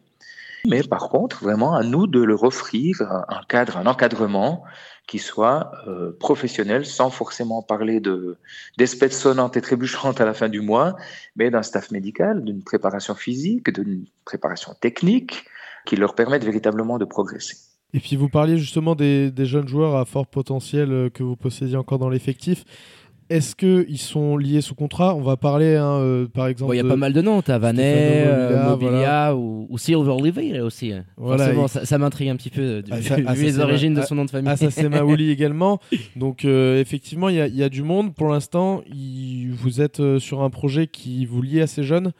mais 0.68 0.84
par 0.84 1.10
contre, 1.10 1.44
vraiment, 1.44 1.74
à 1.76 1.84
nous 1.84 2.08
de 2.08 2.22
leur 2.22 2.44
offrir 2.44 3.02
un 3.02 3.42
cadre, 3.48 3.78
un 3.78 3.86
encadrement 3.86 4.64
qui 5.08 5.20
soit 5.20 5.72
euh, 5.88 6.16
professionnel, 6.20 6.86
sans 6.86 7.10
forcément 7.10 7.62
parler 7.62 8.00
de 8.00 8.38
d'espèces 8.78 9.20
sonnantes 9.20 9.58
et 9.58 9.62
trébuchantes 9.62 10.22
à 10.22 10.26
la 10.26 10.34
fin 10.34 10.48
du 10.48 10.62
mois, 10.62 10.96
mais 11.36 11.50
d'un 11.50 11.64
staff 11.64 11.92
médical, 11.92 12.44
d'une 12.44 12.64
préparation 12.64 13.16
physique, 13.16 13.74
d'une 13.74 14.06
préparation 14.24 14.74
technique, 14.80 15.46
qui 15.86 15.96
leur 15.96 16.16
permette 16.16 16.46
véritablement 16.46 16.98
de 16.98 17.06
progresser. 17.06 17.58
Et 17.94 18.00
puis 18.00 18.16
vous 18.16 18.30
parliez 18.30 18.58
justement 18.58 18.96
des, 18.96 19.32
des 19.32 19.46
jeunes 19.46 19.68
joueurs 19.68 19.98
à 19.98 20.06
fort 20.06 20.28
potentiel 20.28 20.92
euh, 20.92 21.10
que 21.10 21.24
vous 21.24 21.36
possédiez 21.36 21.76
encore 21.76 22.00
dans 22.00 22.10
l'effectif. 22.10 22.64
Est-ce 23.32 23.56
qu'ils 23.56 23.98
sont 23.98 24.36
liés 24.36 24.60
sous 24.60 24.76
contrat? 24.76 25.16
On 25.16 25.22
va 25.22 25.38
parler, 25.38 25.78
hein, 25.78 25.94
euh, 26.00 26.28
par 26.28 26.48
exemple. 26.48 26.74
Il 26.76 26.78
y 26.78 26.82
a 26.82 26.84
pas 26.84 26.98
mal 26.98 27.14
de 27.14 27.22
noms. 27.22 27.42
Tu 27.42 27.50
as 27.52 27.58
Vanet, 27.58 28.26
euh, 28.28 28.70
Mobilia 28.70 29.34
ou, 29.38 29.68
ou, 29.70 29.78
Silver 29.78 30.18
aussi. 30.62 30.92
Hein. 30.92 31.06
Voilà, 31.16 31.68
ça, 31.70 31.98
m'intrigue 31.98 32.28
un 32.28 32.36
petit 32.36 32.50
peu, 32.50 32.84
ah, 32.92 32.98
vu, 33.34 33.44
les 33.46 33.60
origines 33.60 33.94
de 33.94 34.02
son 34.02 34.16
nom 34.16 34.26
de 34.26 34.30
famille. 34.30 34.52
Ah, 34.52 34.58
ça, 34.58 34.70
c'est 34.70 34.90
Maouli 34.90 35.32
également. 35.32 35.80
Donc, 36.18 36.44
euh, 36.44 36.82
effectivement, 36.82 37.30
il 37.30 37.38
y, 37.38 37.64
a 37.64 37.70
du 37.70 37.84
monde. 37.84 38.14
Pour 38.14 38.28
l'instant, 38.28 38.84
vous 38.92 39.80
êtes 39.80 40.18
sur 40.20 40.42
un 40.42 40.50
projet 40.50 40.88
qui 40.88 41.26
vous 41.26 41.42
lie 41.42 41.62
à 41.62 41.68
ces 41.68 41.84
jeunes? 41.84 42.12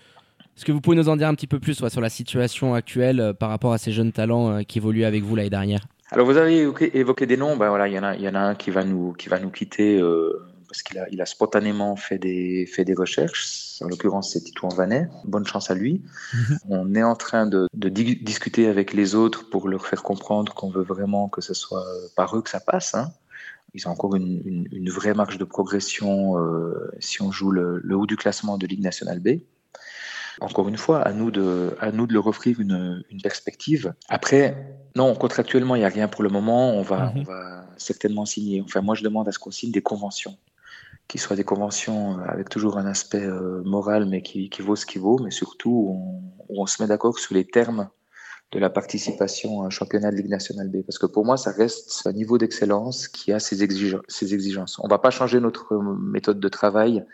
Est-ce 0.56 0.64
que 0.64 0.72
vous 0.72 0.80
pouvez 0.80 0.96
nous 0.96 1.10
en 1.10 1.18
dire 1.18 1.28
un 1.28 1.36
petit 1.36 1.48
peu 1.48 1.60
plus 1.60 1.74
sur 1.90 2.02
la 2.02 2.10
situation 2.10 2.74
actuelle 2.74 3.34
par 3.38 3.50
rapport 3.50 3.74
à 3.74 3.78
ces 3.78 3.92
jeunes 3.92 4.14
talents 4.14 4.64
qui 4.64 4.78
évoluent 4.78 5.04
avec 5.04 5.24
vous 5.24 5.36
l'année 5.36 5.50
dernière? 5.50 5.82
Alors 6.10 6.26
vous 6.26 6.38
avez 6.38 6.62
évoqué, 6.94 7.26
des 7.26 7.38
noms, 7.38 7.58
ben 7.58 7.68
voilà, 7.68 7.90
il 7.90 7.94
y 7.94 8.00
en 8.00 8.04
a, 8.04 8.16
il 8.16 8.22
y 8.22 8.30
en 8.30 8.36
a 8.36 8.40
un 8.40 8.56
qui 8.56 8.70
va 8.70 8.86
nous, 8.86 9.14
qui 9.14 9.28
va 9.28 9.40
nous 9.40 9.50
quitter 9.50 10.02
parce 10.72 10.84
qu'il 10.84 11.00
a, 11.00 11.10
il 11.12 11.22
a 11.22 11.26
spontanément 11.26 11.98
fait 11.98 12.18
des, 12.18 12.66
fait 12.66 12.86
des 12.86 12.94
recherches. 12.94 13.82
En 13.82 13.90
l'occurrence, 13.90 14.32
c'est 14.32 14.40
Titouan 14.40 14.70
Vanet. 14.70 15.10
Bonne 15.26 15.46
chance 15.46 15.70
à 15.70 15.76
lui. 15.76 16.02
Mhm. 16.34 16.60
On 16.70 16.96
est 16.96 17.04
en 17.04 17.18
train 17.18 17.46
de, 17.46 17.68
de 17.74 17.90
discuter 17.90 18.68
avec 18.68 18.94
les 18.94 19.14
autres 19.14 19.50
pour 19.50 19.68
leur 19.68 19.86
faire 19.86 20.02
comprendre 20.02 20.54
qu'on 20.54 20.70
veut 20.70 20.84
vraiment 20.84 21.28
que 21.28 21.42
ce 21.42 21.54
soit 21.54 21.86
par 22.16 22.38
eux 22.38 22.42
que 22.42 22.50
ça 22.50 22.62
passe. 22.62 22.96
Hein. 22.96 23.12
Ils 23.74 23.86
ont 23.90 23.92
encore 23.92 24.16
une, 24.16 24.42
une, 24.46 24.68
une, 24.72 24.90
vraie 24.90 25.14
marge 25.14 25.38
de 25.38 25.44
progression 25.44 26.38
euh, 26.38 26.90
si 27.02 27.22
on 27.22 27.34
joue 27.34 27.52
le, 27.52 27.82
le, 27.84 27.98
haut 27.98 28.08
du 28.08 28.16
classement 28.16 28.58
de 28.58 28.66
Ligue 28.66 28.82
nationale 28.82 29.20
B. 29.20 29.42
Encore 30.40 30.70
une 30.70 30.78
fois, 30.78 31.02
à 31.02 31.12
nous 31.12 31.32
de, 31.32 31.76
à 31.82 31.92
nous 31.92 32.08
de 32.08 32.14
leur 32.14 32.28
offrir 32.28 32.62
une, 32.62 33.04
une 33.12 33.22
perspective. 33.22 33.94
Après, 34.08 34.56
non, 34.96 35.16
contractuellement, 35.16 35.76
il 35.76 35.80
n'y 35.80 35.86
a 35.86 35.90
rien 35.90 36.08
pour 36.08 36.24
le 36.24 36.30
moment. 36.30 36.74
On 36.76 36.82
va, 36.82 37.12
mhm. 37.12 37.20
on 37.20 37.24
va 37.24 37.66
certainement 37.76 38.26
signer. 38.26 38.62
Enfin, 38.62 38.80
moi, 38.80 38.96
je 38.96 39.04
demande 39.04 39.28
à 39.28 39.34
ce 39.34 39.40
qu'on 39.40 39.52
signe 39.52 39.74
des 39.74 39.82
conventions 39.82 40.38
qui 41.12 41.18
soient 41.18 41.36
des 41.36 41.44
conventions 41.44 42.18
euh, 42.20 42.24
avec 42.26 42.48
toujours 42.48 42.78
un 42.78 42.86
aspect 42.86 43.22
euh, 43.22 43.62
moral, 43.66 44.06
mais 44.06 44.22
qui, 44.22 44.50
vaut 44.62 44.78
ce 44.78 44.86
qui 44.86 44.98
vaut, 44.98 45.20
mais 45.22 45.30
surtout 45.30 45.70
où 45.70 46.24
on, 46.48 46.66
se 46.66 46.82
met 46.82 46.88
d'accord 46.88 47.20
sur 47.20 47.36
les 47.36 47.46
termes 47.46 47.90
de 48.54 48.60
la 48.60 48.70
participation 48.70 49.62
à 49.62 49.66
un 49.66 49.70
championnat 49.70 50.10
de 50.12 50.16
Ligue 50.16 50.30
nationale 50.30 50.70
B. 50.70 50.84
Parce 50.86 50.98
que 50.98 51.06
pour 51.06 51.26
moi, 51.26 51.36
ça 51.36 51.52
reste 51.52 52.04
un 52.06 52.14
niveau 52.14 52.38
d'excellence 52.38 53.10
qui 53.10 53.34
a 53.34 53.40
ses, 53.40 53.58
ses 54.08 54.34
exigences. 54.34 54.80
On 54.80 54.86
ne 54.86 54.90
va 54.90 55.00
pas 55.00 55.10
changer 55.10 55.42
notre 55.42 55.76
méthode 56.00 56.40
de 56.40 56.48
travail 56.48 57.06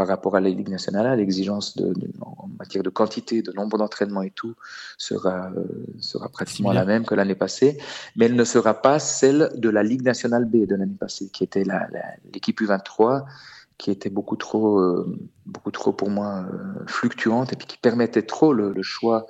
par 0.00 0.08
rapport 0.08 0.34
à 0.34 0.40
la 0.40 0.48
Ligue 0.48 0.70
nationale, 0.70 1.18
l'exigence 1.18 1.76
de, 1.76 1.92
en 2.22 2.48
matière 2.58 2.82
de 2.82 2.88
quantité, 2.88 3.42
de 3.42 3.52
nombre 3.52 3.76
d'entraînements 3.76 4.22
et 4.22 4.30
tout 4.30 4.54
sera, 4.96 5.50
euh, 5.54 5.62
sera 6.00 6.30
pratiquement 6.30 6.72
la 6.72 6.86
même 6.86 7.04
que 7.04 7.14
l'année 7.14 7.34
passée, 7.34 7.76
mais 8.16 8.24
elle 8.24 8.34
ne 8.34 8.44
sera 8.44 8.72
pas 8.72 8.98
celle 8.98 9.50
de 9.56 9.68
la 9.68 9.82
Ligue 9.82 10.00
nationale 10.00 10.46
B 10.46 10.66
de 10.66 10.74
l'année 10.74 10.96
passée, 10.98 11.28
qui 11.28 11.44
était 11.44 11.64
l'équipe 12.32 12.58
U23, 12.62 13.26
qui 13.76 13.90
était 13.90 14.08
beaucoup 14.08 14.36
trop, 14.36 14.78
euh, 14.78 15.18
beaucoup 15.44 15.70
trop 15.70 15.92
pour 15.92 16.08
moi 16.08 16.46
euh, 16.50 16.82
fluctuante 16.86 17.52
et 17.52 17.56
puis 17.56 17.66
qui 17.66 17.76
permettait 17.76 18.22
trop 18.22 18.54
le, 18.54 18.72
le 18.72 18.82
choix 18.82 19.26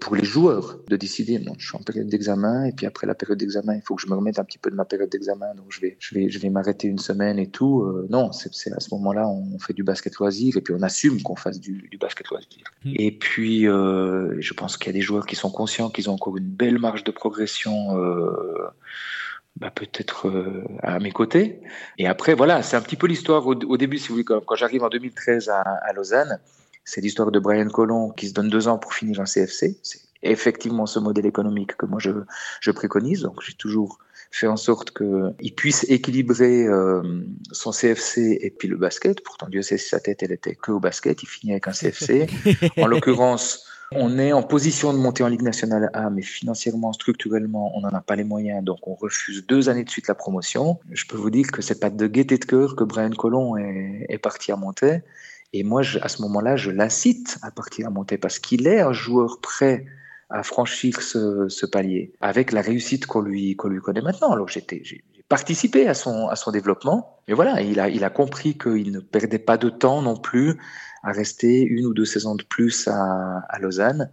pour 0.00 0.16
les 0.16 0.24
joueurs 0.24 0.78
de 0.88 0.96
décider, 0.96 1.38
bon, 1.38 1.54
je 1.58 1.66
suis 1.68 1.76
en 1.76 1.82
période 1.82 2.08
d'examen, 2.08 2.64
et 2.64 2.72
puis 2.72 2.86
après 2.86 3.06
la 3.06 3.14
période 3.14 3.38
d'examen, 3.38 3.74
il 3.74 3.82
faut 3.82 3.94
que 3.94 4.02
je 4.02 4.08
me 4.08 4.14
remette 4.14 4.38
un 4.38 4.44
petit 4.44 4.58
peu 4.58 4.70
de 4.70 4.74
ma 4.74 4.84
période 4.84 5.08
d'examen, 5.08 5.54
donc 5.54 5.66
je 5.68 5.80
vais, 5.80 5.96
je 6.00 6.14
vais, 6.14 6.28
je 6.30 6.38
vais 6.38 6.50
m'arrêter 6.50 6.88
une 6.88 6.98
semaine 6.98 7.38
et 7.38 7.48
tout. 7.48 7.82
Euh, 7.82 8.06
non, 8.10 8.32
c'est 8.32 8.72
à 8.72 8.80
ce 8.80 8.94
moment-là, 8.94 9.28
on 9.28 9.58
fait 9.58 9.72
du 9.72 9.82
basket 9.82 10.16
loisir, 10.16 10.56
et 10.56 10.60
puis 10.60 10.74
on 10.76 10.82
assume 10.82 11.22
qu'on 11.22 11.36
fasse 11.36 11.60
du, 11.60 11.88
du, 11.90 11.98
basket 11.98 12.28
loisir. 12.28 12.64
Hmm. 12.84 12.92
Et 12.96 13.12
puis, 13.12 13.68
euh, 13.68 14.36
je 14.40 14.54
pense 14.54 14.76
qu'il 14.76 14.88
y 14.88 14.90
a 14.90 14.98
des 14.98 15.00
joueurs 15.00 15.26
qui 15.26 15.36
sont 15.36 15.50
conscients 15.50 15.90
qu'ils 15.90 16.10
ont 16.10 16.14
encore 16.14 16.36
une 16.36 16.48
belle 16.48 16.78
marge 16.78 17.04
de 17.04 17.10
progression. 17.10 17.96
Euh, 17.98 18.68
bah, 19.56 19.70
peut-être 19.70 20.28
euh, 20.28 20.64
à 20.82 20.98
mes 20.98 21.12
côtés. 21.12 21.60
Et 21.96 22.08
après, 22.08 22.34
voilà, 22.34 22.62
c'est 22.62 22.76
un 22.76 22.80
petit 22.80 22.96
peu 22.96 23.06
l'histoire 23.06 23.46
au, 23.46 23.76
début, 23.76 23.98
si 23.98 24.08
vous 24.08 24.14
voulez, 24.14 24.24
quand, 24.24 24.40
quand 24.40 24.56
j'arrive 24.56 24.82
en 24.82 24.88
2013 24.88 25.48
à, 25.48 25.60
à 25.60 25.92
Lausanne, 25.92 26.40
c'est 26.84 27.00
l'histoire 27.00 27.30
de 27.30 27.38
Brian 27.38 27.68
Colon 27.68 28.10
qui 28.10 28.28
se 28.28 28.34
donne 28.34 28.48
deux 28.48 28.68
ans 28.68 28.78
pour 28.78 28.94
finir 28.94 29.20
un 29.20 29.24
CFC. 29.24 29.78
C'est 29.82 30.00
effectivement 30.22 30.86
ce 30.86 30.98
modèle 30.98 31.26
économique 31.26 31.76
que 31.76 31.86
moi 31.86 31.98
je, 32.00 32.10
je 32.60 32.70
préconise. 32.70 33.22
Donc 33.22 33.40
j'ai 33.42 33.54
toujours 33.54 33.98
fait 34.30 34.46
en 34.48 34.56
sorte 34.56 34.90
qu'il 34.96 35.54
puisse 35.54 35.84
équilibrer 35.88 36.66
euh, 36.66 37.02
son 37.52 37.70
CFC 37.70 38.38
et 38.40 38.50
puis 38.50 38.66
le 38.66 38.76
basket. 38.76 39.22
Pourtant, 39.22 39.48
Dieu 39.48 39.62
sait 39.62 39.78
si 39.78 39.88
sa 39.88 40.00
tête, 40.00 40.22
elle 40.22 40.32
était 40.32 40.56
que 40.56 40.72
au 40.72 40.80
basket. 40.80 41.22
Il 41.22 41.26
finit 41.26 41.52
avec 41.52 41.68
un 41.68 41.72
CFC. 41.72 42.26
en 42.78 42.86
l'occurrence, 42.86 43.66
on 43.92 44.18
est 44.18 44.32
en 44.32 44.42
position 44.42 44.92
de 44.92 44.98
monter 44.98 45.22
en 45.22 45.28
Ligue 45.28 45.42
nationale 45.42 45.88
A, 45.92 46.10
mais 46.10 46.22
financièrement, 46.22 46.92
structurellement, 46.92 47.76
on 47.76 47.82
n'en 47.82 47.90
a 47.90 48.00
pas 48.00 48.16
les 48.16 48.24
moyens, 48.24 48.64
donc 48.64 48.88
on 48.88 48.94
refuse 48.94 49.46
deux 49.46 49.68
années 49.68 49.84
de 49.84 49.90
suite 49.90 50.08
la 50.08 50.16
promotion. 50.16 50.80
Je 50.90 51.04
peux 51.06 51.16
vous 51.16 51.30
dire 51.30 51.46
que 51.52 51.62
c'est 51.62 51.78
pas 51.78 51.90
de 51.90 52.06
gaieté 52.08 52.38
de 52.38 52.44
cœur 52.44 52.74
que 52.74 52.82
Brian 52.82 53.10
Colon 53.10 53.56
est, 53.56 54.06
est 54.08 54.18
parti 54.18 54.50
à 54.50 54.56
monter. 54.56 55.02
Et 55.56 55.62
moi, 55.62 55.82
à 56.02 56.08
ce 56.08 56.20
moment-là, 56.22 56.56
je 56.56 56.72
l'incite 56.72 57.38
à 57.42 57.52
partir 57.52 57.86
à 57.86 57.90
monter 57.90 58.18
parce 58.18 58.40
qu'il 58.40 58.66
est 58.66 58.80
un 58.80 58.92
joueur 58.92 59.40
prêt 59.40 59.86
à 60.28 60.42
franchir 60.42 61.00
ce, 61.00 61.48
ce 61.48 61.64
palier 61.64 62.12
avec 62.20 62.50
la 62.50 62.60
réussite 62.60 63.06
qu'on 63.06 63.20
lui, 63.20 63.56
lui 63.64 63.80
connaît 63.80 64.02
maintenant. 64.02 64.32
Alors 64.32 64.48
j'ai 64.48 64.64
participé 65.28 65.86
à 65.86 65.94
son, 65.94 66.26
à 66.26 66.34
son 66.34 66.50
développement, 66.50 67.20
mais 67.28 67.34
voilà, 67.34 67.62
il 67.62 67.78
a, 67.78 67.88
il 67.88 68.02
a 68.02 68.10
compris 68.10 68.58
qu'il 68.58 68.90
ne 68.90 68.98
perdait 68.98 69.38
pas 69.38 69.56
de 69.56 69.70
temps 69.70 70.02
non 70.02 70.16
plus 70.16 70.58
à 71.04 71.12
rester 71.12 71.62
une 71.62 71.86
ou 71.86 71.94
deux 71.94 72.04
saisons 72.04 72.34
de 72.34 72.42
plus 72.42 72.88
à, 72.88 73.44
à 73.48 73.58
Lausanne 73.60 74.10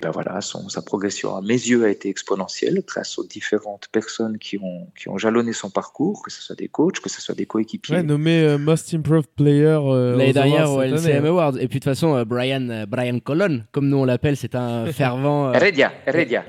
ben 0.00 0.10
voilà, 0.10 0.40
son, 0.40 0.68
sa 0.68 0.82
progression 0.82 1.36
à 1.36 1.40
mes 1.42 1.54
yeux 1.54 1.84
a 1.84 1.88
été 1.88 2.08
exponentielle 2.08 2.82
grâce 2.86 3.18
aux 3.18 3.24
différentes 3.24 3.88
personnes 3.90 4.38
qui 4.38 4.58
ont, 4.58 4.86
qui 4.96 5.08
ont 5.08 5.18
jalonné 5.18 5.52
son 5.52 5.70
parcours, 5.70 6.22
que 6.22 6.30
ce 6.30 6.40
soit 6.40 6.56
des 6.56 6.68
coachs, 6.68 7.00
que 7.00 7.10
ce 7.10 7.20
soit 7.20 7.34
des 7.34 7.46
coéquipiers. 7.46 7.96
Ouais, 7.96 8.02
nommé 8.02 8.40
euh, 8.40 8.58
Most 8.58 8.94
Improved 8.94 9.28
Player 9.36 9.78
euh, 9.82 10.16
L'année 10.16 10.32
dernière 10.32 10.66
Awards 10.66 10.76
au 10.76 10.82
LCM 10.82 11.24
hein. 11.24 11.28
Awards. 11.28 11.58
Et 11.58 11.68
puis 11.68 11.80
de 11.80 11.84
toute 11.84 11.84
façon, 11.84 12.14
euh, 12.14 12.24
Brian, 12.24 12.68
euh, 12.70 12.86
Brian 12.86 13.18
Colon, 13.18 13.62
comme 13.72 13.88
nous 13.88 13.96
on 13.96 14.04
l'appelle, 14.04 14.36
c'est 14.36 14.54
un 14.54 14.86
fervent. 14.92 15.48
euh, 15.48 15.52
Heredia, 15.54 15.92
Heredia. 16.06 16.44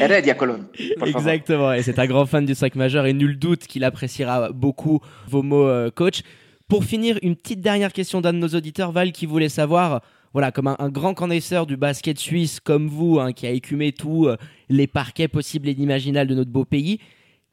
Heredia 0.00 0.34
favor. 0.34 0.58
Exactement, 1.06 1.72
et 1.72 1.82
c'est 1.82 1.98
un 1.98 2.06
grand 2.06 2.26
fan 2.26 2.44
du 2.44 2.54
5 2.54 2.74
majeur 2.74 3.06
et 3.06 3.12
nul 3.12 3.38
doute 3.38 3.66
qu'il 3.66 3.84
appréciera 3.84 4.50
beaucoup 4.52 5.00
vos 5.28 5.42
mots, 5.42 5.66
euh, 5.66 5.90
coach. 5.90 6.22
Pour 6.68 6.84
finir, 6.84 7.18
une 7.22 7.36
petite 7.36 7.60
dernière 7.60 7.92
question 7.92 8.20
d'un 8.20 8.32
de 8.32 8.38
nos 8.38 8.48
auditeurs, 8.48 8.90
Val, 8.90 9.12
qui 9.12 9.26
voulait 9.26 9.48
savoir, 9.48 10.02
voilà, 10.36 10.52
comme 10.52 10.66
un, 10.66 10.88
grand 10.90 11.14
connaisseur 11.14 11.64
du 11.64 11.78
basket 11.78 12.18
suisse 12.18 12.60
comme 12.60 12.88
vous, 12.88 13.18
hein, 13.18 13.32
qui 13.32 13.46
a 13.46 13.50
écumé 13.50 13.92
tous 13.92 14.28
euh, 14.28 14.36
les 14.68 14.86
parquets 14.86 15.28
possibles 15.28 15.66
et 15.66 15.72
inimaginables 15.72 16.28
de 16.28 16.34
notre 16.34 16.50
beau 16.50 16.66
pays, 16.66 17.00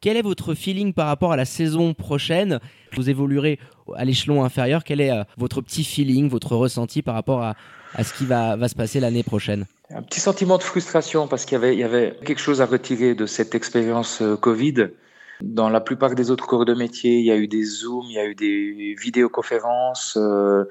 quel 0.02 0.18
est 0.18 0.22
votre 0.22 0.54
feeling 0.54 0.92
par 0.92 1.08
rapport 1.08 1.32
à 1.32 1.38
la 1.38 1.46
saison 1.46 1.94
prochaine? 1.94 2.60
Vous 2.98 3.10
évoluerez 3.10 3.58
à 3.96 4.04
l'échelon 4.04 4.44
inférieur. 4.44 4.84
Quel 4.84 5.00
est 5.00 5.12
euh, 5.12 5.24
votre 5.38 5.62
petit 5.62 5.86
feeling, 5.86 6.28
votre 6.28 6.58
ressenti 6.58 7.02
par 7.02 7.16
rapport 7.16 7.42
à, 7.42 7.56
ce 8.04 8.14
qui 8.14 8.26
va, 8.26 8.58
se 8.68 8.76
passer 8.76 9.00
l'année 9.00 9.24
prochaine? 9.24 9.66
Un 9.90 10.02
petit 10.02 10.20
sentiment 10.20 10.58
de 10.58 10.64
frustration 10.64 11.30
parce 11.30 11.46
qu'il 11.46 11.54
y 11.54 11.56
avait, 11.56 11.74
il 11.76 11.80
y 11.80 11.84
avait 11.84 12.18
quelque 12.26 12.42
chose 12.42 12.62
à 12.62 12.66
retirer 12.66 13.16
de 13.16 13.26
cette 13.26 13.56
expérience 13.56 14.22
euh, 14.22 14.36
Covid. 14.36 14.90
Dans 15.44 15.70
la 15.70 15.82
plupart 15.82 16.16
des 16.16 16.32
autres 16.32 16.48
corps 16.48 16.64
de 16.64 16.74
métier, 16.74 17.20
il 17.20 17.26
y 17.26 17.32
a 17.32 17.36
eu 17.36 17.48
des 17.50 17.64
Zooms, 17.64 18.06
il 18.08 18.14
y 18.14 18.20
a 18.20 18.26
eu 18.26 18.34
des 18.34 18.96
vidéoconférences, 18.98 20.18
euh, 20.18 20.64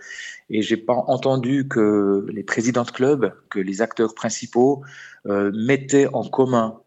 et 0.48 0.62
j'ai 0.62 0.78
pas 0.78 0.94
entendu 0.94 1.68
que 1.68 2.24
les 2.32 2.42
présidents 2.42 2.84
de 2.84 2.90
clubs, 2.90 3.32
que 3.50 3.58
les 3.58 3.82
acteurs 3.82 4.14
principaux 4.14 4.82
euh, 5.26 5.52
mettaient 5.54 6.06
en 6.14 6.24
commun 6.24 6.78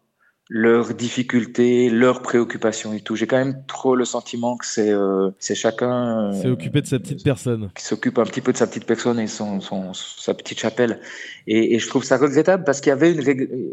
leurs 0.48 0.94
difficultés, 0.94 1.90
leurs 1.90 2.22
préoccupations 2.22 2.92
et 2.92 3.00
tout. 3.00 3.16
J'ai 3.16 3.26
quand 3.26 3.36
même 3.36 3.64
trop 3.66 3.96
le 3.96 4.04
sentiment 4.04 4.56
que 4.56 4.64
c'est 4.64 4.92
euh, 4.92 5.30
chacun 5.40 6.28
euh, 6.30 6.40
C'est 6.40 6.48
occupé 6.48 6.82
de 6.82 6.86
sa 6.86 7.00
petite 7.00 7.24
personne. 7.24 7.68
qui 7.74 7.82
s'occupe 7.84 8.16
un 8.18 8.24
petit 8.24 8.40
peu 8.40 8.52
de 8.52 8.56
sa 8.56 8.68
petite 8.68 8.84
personne 8.86 9.18
et 9.18 9.26
son, 9.26 9.60
son 9.60 9.92
sa 9.92 10.34
petite 10.34 10.60
chapelle. 10.60 11.00
Et, 11.48 11.74
et 11.74 11.78
je 11.80 11.88
trouve 11.88 12.04
ça 12.04 12.16
regrettable 12.16 12.62
parce 12.62 12.80
qu'il 12.80 12.90
y 12.90 12.92
avait 12.92 13.12
une, 13.12 13.22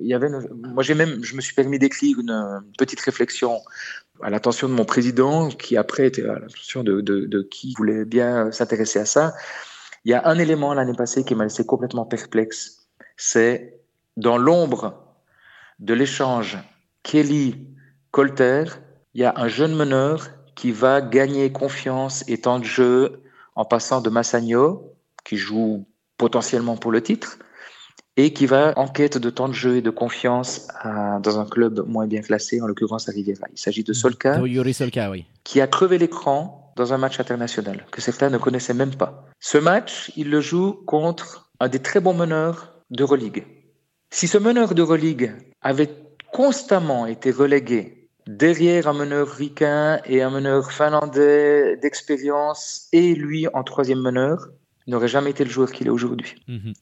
il 0.02 0.08
y 0.08 0.16
avait 0.16 0.28
une- 0.30 0.48
moi 0.74 0.82
j'ai 0.82 0.96
même, 0.96 1.24
je 1.24 1.36
me 1.36 1.42
suis 1.42 1.54
permis 1.54 1.78
d'écrire 1.78 2.20
une, 2.20 2.32
une 2.32 2.74
petite 2.76 3.02
réflexion 3.02 3.60
à 4.22 4.30
l'attention 4.30 4.70
de 4.70 4.74
mon 4.74 4.86
président 4.86 5.50
qui 5.50 5.78
après 5.78 6.08
était 6.08 6.24
à 6.24 6.40
l'attention 6.40 6.84
de, 6.84 7.42
qui 7.50 7.74
voulait 7.78 8.06
bien 8.06 8.52
s'intéresser 8.52 9.00
à 9.00 9.06
ça. 9.06 9.34
Il 10.06 10.12
y 10.12 10.14
a 10.14 10.28
un 10.28 10.38
élément 10.38 10.74
l'année 10.74 10.94
passée 10.94 11.24
qui 11.24 11.36
m'a 11.36 11.46
laissé 11.46 11.66
complètement 11.66 12.06
perplexe. 12.06 12.88
C'est 13.18 13.80
dans 14.18 14.38
l'ombre 14.38 15.04
de 15.80 15.94
l'échange 15.94 16.58
Kelly-Colter, 17.04 18.66
il 19.14 19.22
y 19.22 19.26
a 19.26 19.34
un 19.38 19.48
jeune 19.48 19.76
meneur 19.76 20.30
qui 20.56 20.72
va 20.72 21.02
gagner 21.02 21.52
confiance 21.52 22.24
et 22.28 22.42
temps 22.42 22.60
de 22.60 22.66
jeu 22.66 23.24
en 23.56 23.66
passant 23.66 24.02
de 24.02 24.10
Massagno, 24.10 24.94
qui 25.24 25.38
joue 25.38 25.86
potentiellement 26.18 26.78
pour 26.78 26.92
le 26.92 27.02
titre, 27.02 27.40
et 28.18 28.32
qui 28.34 28.46
va 28.46 28.74
en 28.78 28.88
quête 28.88 29.18
de 29.18 29.30
temps 29.30 29.48
de 29.50 29.54
jeu 29.54 29.78
et 29.78 29.82
de 29.82 29.90
confiance 29.90 30.68
à- 30.80 31.20
dans 31.20 31.40
un 31.40 31.46
club 31.46 31.84
moins 31.88 32.06
bien 32.08 32.22
classé, 32.22 32.62
en 32.62 32.68
l'occurrence 32.68 33.10
à 33.10 33.12
Riviera. 33.12 33.48
Il 33.52 33.58
s'agit 33.60 33.84
de 33.84 33.94
Solka, 33.94 34.40
Yuri 34.46 34.74
Solka, 34.74 35.10
oui. 35.10 35.26
qui 35.44 35.62
a 35.62 35.68
crevé 35.68 35.98
l'écran 35.98 36.74
dans 36.76 36.94
un 36.94 36.98
match 36.98 37.20
international 37.20 37.86
que 37.92 38.02
certains 38.02 38.30
ne 38.30 38.38
connaissaient 38.38 38.74
même 38.74 38.96
pas. 38.96 39.26
Ce 39.40 39.58
match, 39.58 40.12
il 40.16 40.30
le 40.30 40.42
joue 40.42 40.74
contre 40.86 41.50
un 41.60 41.70
des 41.70 41.80
très 41.80 42.00
bons 42.00 42.14
meneurs 42.14 42.74
d'Euroleague. 42.90 43.46
Si 44.12 44.28
ce 44.28 44.38
meneur 44.38 44.76
d'Euroleague 44.76 45.34
avait 45.62 45.90
constamment 46.32 47.06
été 47.08 47.32
relégué 47.32 48.10
derrière 48.28 48.88
un 48.88 48.94
meneur 48.94 49.28
ricain 49.28 50.00
et 50.06 50.22
un 50.22 50.30
meneur 50.30 50.72
finlandais 50.72 51.78
d'expérience 51.78 52.88
et 52.94 53.16
lui 53.16 53.48
en 53.54 53.64
troisième 53.64 54.00
meneur, 54.00 54.50
il 54.88 54.92
n'aurait 54.92 55.08
jamais 55.08 55.32
été 55.32 55.44
le 55.44 55.50
joueur 55.50 55.72
qu'il 55.72 55.88
est 55.88 55.92
aujourd'hui. 55.92 56.36
Mhm. 56.48 56.74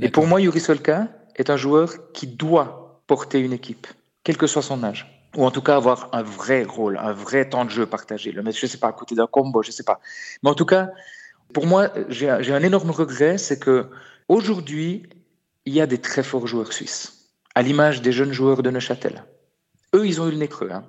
Et 0.00 0.08
pour 0.10 0.26
moi, 0.26 0.40
Yuri 0.40 0.60
Solka 0.60 1.08
est 1.36 1.50
un 1.50 1.56
joueur 1.56 2.12
qui 2.12 2.26
doit 2.26 3.02
porter 3.06 3.40
une 3.40 3.52
équipe, 3.52 3.86
quel 4.24 4.36
que 4.36 4.46
soit 4.46 4.62
son 4.62 4.82
âge. 4.84 5.28
Ou 5.36 5.44
en 5.44 5.50
tout 5.50 5.62
cas 5.62 5.76
avoir 5.76 6.08
un 6.12 6.22
vrai 6.22 6.64
rôle, 6.64 6.98
un 6.98 7.12
vrai 7.12 7.48
temps 7.48 7.64
de 7.64 7.70
jeu 7.70 7.86
partagé. 7.86 8.32
Le 8.32 8.42
mettre, 8.42 8.58
je 8.58 8.66
sais 8.66 8.78
pas, 8.78 8.88
à 8.88 8.92
côté 8.92 9.14
d'un 9.14 9.26
combo, 9.26 9.62
je 9.62 9.70
sais 9.70 9.84
pas. 9.84 10.00
Mais 10.42 10.50
en 10.50 10.54
tout 10.54 10.66
cas, 10.66 10.90
pour 11.54 11.66
moi, 11.66 11.90
j'ai 12.08 12.28
un 12.28 12.42
j'ai 12.42 12.52
un 12.52 12.62
énorme 12.62 12.90
regret, 12.90 13.38
c'est 13.38 13.58
que 13.58 13.86
aujourd'hui, 14.28 15.08
il 15.66 15.74
y 15.74 15.80
a 15.80 15.86
des 15.86 15.98
très 15.98 16.22
forts 16.22 16.46
joueurs 16.46 16.72
suisses, 16.72 17.30
à 17.54 17.62
l'image 17.62 18.02
des 18.02 18.12
jeunes 18.12 18.32
joueurs 18.32 18.62
de 18.62 18.70
Neuchâtel. 18.70 19.24
Eux, 19.94 20.06
ils 20.06 20.20
ont 20.20 20.28
eu 20.28 20.30
le 20.30 20.36
nez 20.36 20.46
creux. 20.46 20.70
Hein. 20.70 20.84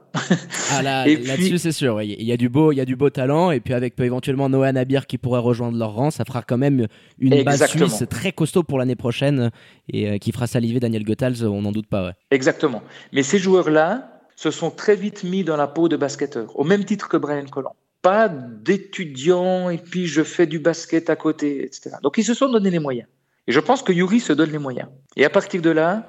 Ah 0.72 0.84
là, 0.84 1.08
là-dessus, 1.26 1.58
c'est 1.58 1.72
sûr. 1.72 2.02
Il 2.04 2.24
y 2.24 2.32
a 2.32 2.38
du 2.38 2.50
beau, 2.50 2.72
il 2.72 2.76
y 2.76 2.82
a 2.82 2.86
du 2.86 2.96
beau 2.96 3.10
talent, 3.10 3.50
et 3.50 3.60
puis 3.60 3.74
avec 3.74 4.00
éventuellement 4.00 4.48
Noah 4.48 4.72
Nabir 4.72 5.08
qui 5.08 5.18
pourrait 5.18 5.40
rejoindre 5.40 5.78
leur 5.78 5.94
rang, 5.94 6.12
ça 6.12 6.24
fera 6.24 6.44
quand 6.44 6.58
même 6.58 6.88
une 7.18 7.34
Exactement. 7.34 7.86
base 7.86 7.96
suisse 7.98 8.10
très 8.10 8.32
costaud 8.32 8.62
pour 8.62 8.78
l'année 8.78 8.96
prochaine 8.96 9.50
et 9.90 10.08
euh, 10.08 10.18
qui 10.20 10.32
fera 10.32 10.46
saliver 10.46 10.80
Daniel 10.80 11.04
Goethals, 11.04 11.44
on 11.46 11.64
n'en 11.64 11.72
doute 11.72 11.88
pas. 11.88 12.06
Ouais. 12.06 12.14
Exactement. 12.30 12.84
Mais 13.12 13.24
ces 13.24 13.40
joueurs-là 13.40 14.22
se 14.36 14.52
sont 14.52 14.70
très 14.70 14.96
vite 14.96 15.24
mis 15.24 15.44
dans 15.44 15.58
la 15.58 15.68
peau 15.68 15.90
de 15.90 15.98
basketteurs, 15.98 16.58
au 16.60 16.64
même 16.64 16.86
titre 16.86 17.10
que 17.10 17.18
Brian 17.18 17.46
Collant. 17.46 17.76
Pas 18.04 18.30
d'étudiants 18.30 19.70
et 19.70 19.78
puis 19.78 20.06
je 20.06 20.24
fais 20.24 20.48
du 20.48 20.60
basket 20.60 21.10
à 21.10 21.16
côté, 21.16 21.64
etc. 21.66 21.92
Donc 22.04 22.18
ils 22.18 22.24
se 22.24 22.34
sont 22.34 22.50
donné 22.50 22.70
les 22.70 22.80
moyens. 22.80 23.08
Et 23.48 23.52
je 23.52 23.60
pense 23.60 23.82
que 23.82 23.92
Yuri 23.92 24.20
se 24.20 24.34
donne 24.34 24.52
les 24.52 24.58
moyens. 24.60 24.90
Et 25.16 25.26
à 25.26 25.30
partir 25.30 25.62
de 25.62 25.70
là, 25.72 26.08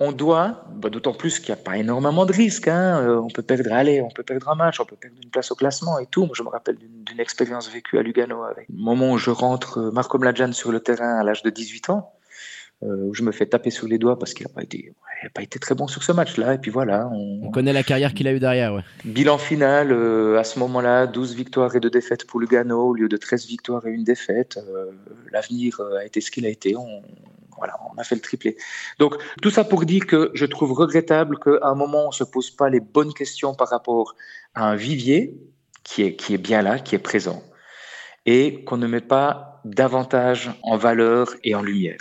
on 0.00 0.12
doit, 0.12 0.64
bah, 0.74 0.88
d'autant 0.88 1.12
plus 1.12 1.38
qu'il 1.38 1.54
n'y 1.54 1.60
a 1.60 1.62
pas 1.62 1.76
énormément 1.76 2.24
de 2.24 2.32
risques. 2.32 2.68
Hein, 2.68 3.02
euh, 3.02 3.20
on 3.20 3.28
peut 3.28 3.42
perdre, 3.42 3.70
allez, 3.70 4.00
on 4.00 4.08
peut 4.08 4.22
perdre 4.22 4.48
un 4.48 4.54
match, 4.54 4.80
on 4.80 4.86
peut 4.86 4.96
perdre 4.96 5.16
une 5.22 5.30
place 5.30 5.50
au 5.50 5.54
classement 5.54 5.98
et 5.98 6.06
tout. 6.06 6.24
Moi, 6.24 6.32
je 6.34 6.42
me 6.42 6.48
rappelle 6.48 6.76
d'une 6.78 7.20
expérience 7.20 7.70
vécue 7.70 7.98
à 7.98 8.02
Lugano 8.02 8.42
avec 8.42 8.66
le 8.70 8.82
moment 8.82 9.12
où 9.12 9.18
je 9.18 9.30
rentre 9.30 9.78
euh, 9.78 9.90
Marco 9.90 10.18
Mladjan 10.18 10.52
sur 10.52 10.72
le 10.72 10.80
terrain 10.80 11.20
à 11.20 11.22
l'âge 11.22 11.42
de 11.42 11.50
18 11.50 11.90
ans 11.90 12.14
euh, 12.82 12.96
où 12.96 13.14
je 13.14 13.22
me 13.22 13.30
fais 13.30 13.44
taper 13.44 13.68
sur 13.68 13.86
les 13.88 13.98
doigts 13.98 14.18
parce 14.18 14.32
qu'il 14.32 14.46
n'a 14.46 14.52
pas 14.54 14.62
été, 14.62 14.78
ouais, 14.78 15.12
il 15.22 15.26
a 15.26 15.30
pas 15.30 15.42
été 15.42 15.58
très 15.58 15.74
bon 15.74 15.86
sur 15.86 16.02
ce 16.02 16.12
match-là. 16.12 16.54
Et 16.54 16.58
puis 16.58 16.70
voilà, 16.70 17.06
on, 17.12 17.40
On 17.42 17.50
connaît 17.50 17.74
la 17.74 17.82
carrière 17.82 18.14
qu'il 18.14 18.26
a 18.26 18.32
eu 18.32 18.40
derrière. 18.40 18.72
Ouais. 18.72 18.82
bilan 19.04 19.36
final 19.36 19.92
euh, 19.92 20.38
à 20.38 20.44
ce 20.44 20.58
moment-là, 20.60 21.08
12 21.08 21.34
victoires 21.34 21.76
et 21.76 21.80
2 21.80 21.90
défaites 21.90 22.26
pour 22.26 22.40
Lugano 22.40 22.88
au 22.88 22.94
lieu 22.94 23.10
de 23.10 23.18
13 23.18 23.46
victoires 23.46 23.86
et 23.86 23.90
une 23.90 24.04
défaite. 24.04 24.58
L'avenir 25.30 25.78
a 25.98 26.06
été 26.06 26.22
ce 26.22 26.30
qu'il 26.30 26.46
a 26.46 26.48
été. 26.48 26.74
On, 26.74 27.02
voilà, 27.60 27.74
on 27.92 27.98
a 27.98 28.04
fait 28.04 28.16
le 28.16 28.20
triplé. 28.20 28.56
Donc 28.98 29.14
tout 29.42 29.50
ça 29.50 29.62
pour 29.64 29.84
dire 29.84 30.06
que 30.06 30.30
je 30.34 30.46
trouve 30.46 30.72
regrettable 30.72 31.38
qu'à 31.38 31.58
un 31.62 31.74
moment 31.74 32.08
on 32.08 32.10
se 32.20 32.24
pose 32.24 32.50
pas 32.50 32.68
les 32.68 32.80
bonnes 32.80 33.14
questions 33.14 33.54
par 33.54 33.68
rapport 33.68 34.14
à 34.54 34.64
un 34.64 34.76
vivier 34.76 35.38
qui 35.84 36.02
est 36.02 36.16
qui 36.16 36.34
est 36.34 36.42
bien 36.50 36.62
là, 36.62 36.78
qui 36.78 36.94
est 36.94 37.04
présent, 37.12 37.42
et 38.26 38.64
qu'on 38.64 38.78
ne 38.78 38.86
met 38.86 39.06
pas 39.16 39.60
davantage 39.64 40.50
en 40.62 40.76
valeur 40.76 41.34
et 41.44 41.54
en 41.54 41.62
lumière. 41.62 42.00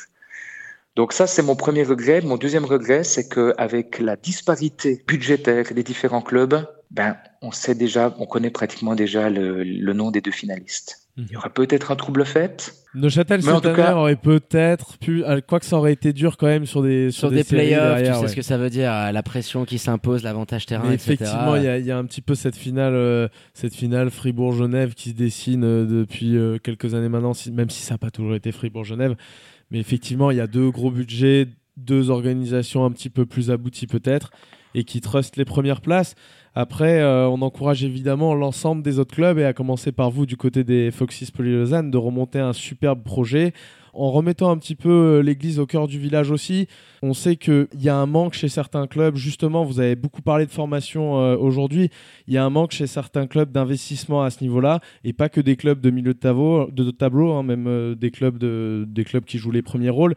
Donc 0.95 1.13
ça, 1.13 1.28
c'est 1.28 1.43
mon 1.43 1.56
premier 1.56 1.84
regret. 1.84 2.22
Mon 2.22 2.38
deuxième 2.38 2.65
regret, 2.65 3.04
c'est 3.04 3.30
qu'avec 3.30 4.00
la 4.00 4.15
disparité 4.15 5.04
budgétaire 5.08 5.74
des 5.74 5.84
différents 5.84 6.22
clubs, 6.22 6.65
ben, 6.91 7.15
on 7.41 7.52
sait 7.52 7.76
déjà, 7.76 8.13
on 8.19 8.26
connaît 8.26 8.50
pratiquement 8.50 8.95
déjà 8.95 9.30
le, 9.30 9.63
le 9.63 9.93
nom 9.93 10.12
des 10.12 10.22
deux 10.22 10.32
finalistes. 10.32 11.09
Il 11.27 11.32
y 11.34 11.38
aurait 11.38 11.49
peut-être 11.49 11.91
un 11.91 11.95
trouble 11.95 12.25
fait. 12.25 12.73
Neuchâtel 12.95 13.43
cette 13.43 13.65
année 13.65 13.75
cas- 13.75 13.95
aurait 13.95 14.15
peut-être 14.15 14.97
pu, 14.97 15.23
euh, 15.23 15.41
quoi 15.45 15.60
que 15.60 15.65
ça 15.65 15.77
aurait 15.77 15.93
été 15.93 16.12
dur 16.13 16.38
quand 16.38 16.47
même 16.47 16.65
sur 16.65 16.82
des 16.82 17.12
Sur 17.12 17.29
des, 17.29 17.43
playoffs, 17.43 17.97
derrière, 17.97 18.13
tu 18.13 18.17
sais 18.17 18.21
ouais. 18.23 18.27
ce 18.29 18.36
que 18.36 18.41
ça 18.41 18.58
veut 18.58 18.69
dire, 18.69 18.91
euh, 18.91 19.12
la 19.12 19.21
pression 19.21 19.65
qui 19.65 19.77
s'impose, 19.77 20.23
l'avantage 20.23 20.65
terrain, 20.65 20.88
Mais 20.88 20.95
etc. 20.95 21.13
effectivement, 21.13 21.55
il 21.55 21.63
y, 21.63 21.67
a- 21.67 21.77
il 21.77 21.86
y 21.86 21.91
a 21.91 21.97
un 21.97 22.05
petit 22.05 22.21
peu 22.21 22.34
cette 22.36 22.55
finale, 22.55 22.93
euh, 22.95 23.27
cette 23.53 23.75
finale 23.75 24.10
Fribourg-Genève 24.10 24.93
qui 24.95 25.10
se 25.10 25.15
dessine 25.15 25.63
euh, 25.63 25.86
depuis 25.86 26.36
euh, 26.38 26.58
quelques 26.58 26.95
années 26.95 27.10
maintenant, 27.10 27.34
si- 27.34 27.51
même 27.51 27.69
si 27.69 27.84
ça 27.84 27.95
n'a 27.95 27.97
pas 27.99 28.10
toujours 28.12 28.34
été 28.36 28.51
Fribourg-Genève. 28.51 29.15
Mais 29.71 29.79
effectivement, 29.79 30.32
il 30.32 30.38
y 30.38 30.41
a 30.41 30.47
deux 30.47 30.71
gros 30.71 30.89
budgets, 30.89 31.47
deux 31.77 32.10
organisations 32.10 32.86
un 32.86 32.91
petit 32.91 33.10
peu 33.10 33.25
plus 33.27 33.51
abouties 33.51 33.88
peut-être, 33.88 34.32
et 34.75 34.84
qui 34.84 34.99
trustent 35.01 35.38
les 35.38 35.45
premières 35.45 35.82
places. 35.82 36.15
Après, 36.55 36.99
euh, 36.99 37.27
on 37.27 37.41
encourage 37.41 37.83
évidemment 37.83 38.33
l'ensemble 38.33 38.81
des 38.81 38.99
autres 38.99 39.15
clubs, 39.15 39.38
et 39.38 39.45
à 39.45 39.53
commencer 39.53 39.91
par 39.91 40.09
vous 40.09 40.25
du 40.25 40.38
côté 40.38 40.63
des 40.63 40.91
Foxys 40.91 41.31
Poly-Lausanne, 41.31 41.91
de 41.91 41.97
remonter 41.97 42.39
un 42.39 42.53
superbe 42.53 43.03
projet 43.03 43.53
en 43.93 44.12
remettant 44.12 44.51
un 44.51 44.57
petit 44.57 44.75
peu 44.75 44.89
euh, 44.89 45.19
l'église 45.21 45.59
au 45.59 45.65
cœur 45.65 45.88
du 45.88 45.99
village 45.99 46.31
aussi. 46.31 46.67
On 47.01 47.13
sait 47.13 47.35
qu'il 47.35 47.67
y 47.79 47.89
a 47.89 47.95
un 47.95 48.05
manque 48.05 48.33
chez 48.33 48.47
certains 48.47 48.88
clubs. 48.88 49.15
Justement, 49.15 49.63
vous 49.63 49.79
avez 49.79 49.95
beaucoup 49.95 50.21
parlé 50.21 50.45
de 50.45 50.51
formation 50.51 51.19
euh, 51.19 51.35
aujourd'hui. 51.35 51.89
Il 52.27 52.33
y 52.33 52.38
a 52.38 52.45
un 52.45 52.49
manque 52.49 52.71
chez 52.71 52.88
certains 52.88 53.27
clubs 53.27 53.51
d'investissement 53.51 54.23
à 54.23 54.29
ce 54.29 54.43
niveau-là, 54.43 54.79
et 55.03 55.13
pas 55.13 55.29
que 55.29 55.41
des 55.41 55.55
clubs 55.55 55.81
de 55.81 55.89
milieu 55.89 56.13
de 56.13 56.19
tableau, 56.19 56.69
de 56.71 56.93
hein, 57.03 57.43
même 57.43 57.95
des, 57.95 58.12
clubs 58.12 58.38
de, 58.38 58.85
des 58.88 59.03
clubs 59.03 59.25
qui 59.25 59.38
jouent 59.38 59.51
les 59.51 59.62
premiers 59.62 59.89
rôles. 59.89 60.15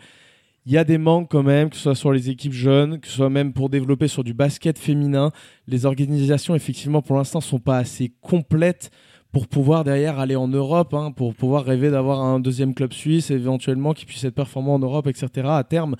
Il 0.64 0.72
y 0.72 0.78
a 0.78 0.84
des 0.84 0.98
manques 0.98 1.28
quand 1.28 1.42
même, 1.42 1.70
que 1.70 1.76
ce 1.76 1.82
soit 1.82 1.94
sur 1.96 2.12
les 2.12 2.30
équipes 2.30 2.52
jeunes, 2.52 3.00
que 3.00 3.08
ce 3.08 3.14
soit 3.14 3.30
même 3.30 3.52
pour 3.52 3.68
développer 3.68 4.06
sur 4.06 4.22
du 4.22 4.32
basket 4.32 4.78
féminin. 4.78 5.32
Les 5.66 5.86
organisations, 5.86 6.54
effectivement, 6.54 7.02
pour 7.02 7.16
l'instant, 7.16 7.40
sont 7.40 7.58
pas 7.58 7.78
assez 7.78 8.12
complètes 8.20 8.90
pour 9.32 9.48
pouvoir 9.48 9.82
derrière 9.82 10.20
aller 10.20 10.36
en 10.36 10.46
Europe, 10.46 10.94
hein, 10.94 11.10
pour 11.10 11.34
pouvoir 11.34 11.64
rêver 11.64 11.90
d'avoir 11.90 12.20
un 12.20 12.38
deuxième 12.38 12.74
club 12.74 12.92
suisse, 12.92 13.30
éventuellement 13.30 13.92
qui 13.92 14.06
puisse 14.06 14.22
être 14.22 14.34
performant 14.34 14.74
en 14.74 14.78
Europe, 14.78 15.08
etc. 15.08 15.28
à 15.48 15.64
terme. 15.64 15.96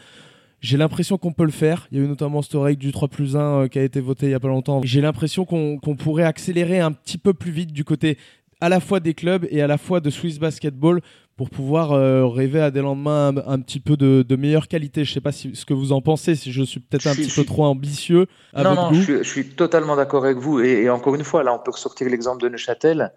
J'ai 0.61 0.77
l'impression 0.77 1.18
qu'on 1.18 1.33
peut 1.33 1.44
le 1.44 1.51
faire. 1.51 1.88
Il 1.90 1.98
y 1.98 2.01
a 2.01 2.05
eu 2.05 2.09
notamment 2.09 2.40
cette 2.40 2.55
règle 2.55 2.81
du 2.81 2.92
3 2.92 3.09
plus 3.09 3.35
1 3.35 3.40
euh, 3.40 3.68
qui 3.68 3.81
a 3.81 3.83
été 3.83 4.01
votée 4.01 4.27
il 4.27 4.31
y 4.31 4.35
a 4.35 4.40
pas 4.40 4.46
longtemps. 4.46 4.81
J'ai 4.85 5.01
l'impression 5.01 5.44
qu'on 5.44 5.96
pourrait 5.96 6.22
accélérer 6.22 6.79
un 6.79 6.92
petit 6.92 7.18
peu 7.18 7.35
plus 7.35 7.51
vite 7.51 7.72
du 7.72 7.83
côté 7.85 8.16
à 8.61 8.68
la 8.68 8.79
fois 8.79 9.01
des 9.01 9.12
clubs 9.12 9.44
et 9.51 9.61
à 9.61 9.66
la 9.66 9.77
fois 9.77 9.98
de 9.98 10.09
Swiss 10.09 10.38
Basketball 10.38 11.01
pour 11.37 11.51
pouvoir 11.51 11.92
euh, 11.92 12.27
rêver 12.27 12.61
à 12.61 12.71
des 12.71 12.81
lendemains 12.81 13.29
un, 13.37 13.53
un 13.55 13.59
petit 13.61 13.81
peu 13.81 13.97
de, 13.97 14.23
de 14.27 14.37
meilleure 14.37 14.68
qualité. 14.68 15.05
Je 15.05 15.12
sais 15.12 15.21
pas 15.21 15.33
si, 15.33 15.55
ce 15.55 15.64
que 15.64 15.75
vous 15.75 15.92
en 15.92 16.01
pensez, 16.01 16.35
si 16.35 16.53
je 16.53 16.62
suis 16.62 16.81
peut-être 16.81 17.07
un 17.07 17.14
suis- 17.14 17.25
petit 17.25 17.35
peu 17.35 17.45
trop 17.45 17.64
ambitieux 17.64 18.27
à 18.53 18.62
non, 18.62 18.71
votre 18.71 18.83
non, 18.83 18.88
goût. 18.90 18.95
je 18.97 19.03
suis, 19.03 19.18
je 19.18 19.23
suis 19.29 19.49
totalement 19.49 19.97
d'accord 19.97 20.25
avec 20.25 20.38
vous. 20.38 20.61
Et, 20.61 20.83
et 20.83 20.90
encore 20.90 21.14
une 21.14 21.25
fois, 21.25 21.42
là, 21.42 21.55
on 21.55 21.59
peut 21.59 21.71
ressortir 21.73 22.09
l'exemple 22.09 22.42
de 22.42 22.49
Neuchâtel. 22.49 23.12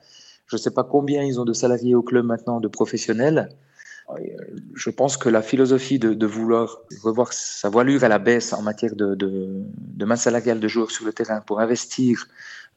Je 0.47 0.55
ne 0.55 0.61
sais 0.61 0.71
pas 0.71 0.83
combien 0.83 1.23
ils 1.23 1.39
ont 1.39 1.45
de 1.45 1.53
salariés 1.53 1.95
au 1.95 2.03
club 2.03 2.25
maintenant, 2.25 2.59
de 2.59 2.67
professionnels. 2.67 3.49
Euh, 4.09 4.15
Je 4.75 4.89
pense 4.89 5.17
que 5.17 5.29
la 5.29 5.41
philosophie 5.41 5.97
de, 5.99 6.13
de 6.13 6.25
vouloir 6.27 6.77
revoir 7.03 7.33
sa 7.33 7.69
voilure 7.69 8.03
à 8.03 8.07
la 8.07 8.19
baisse 8.19 8.53
en 8.53 8.61
matière 8.61 8.95
de, 8.95 9.15
de, 9.15 9.49
de 10.01 10.05
masse 10.05 10.23
salariale 10.23 10.59
de 10.59 10.67
joueurs 10.67 10.91
sur 10.91 11.05
le 11.05 11.13
terrain 11.13 11.41
pour 11.41 11.59
investir 11.59 12.27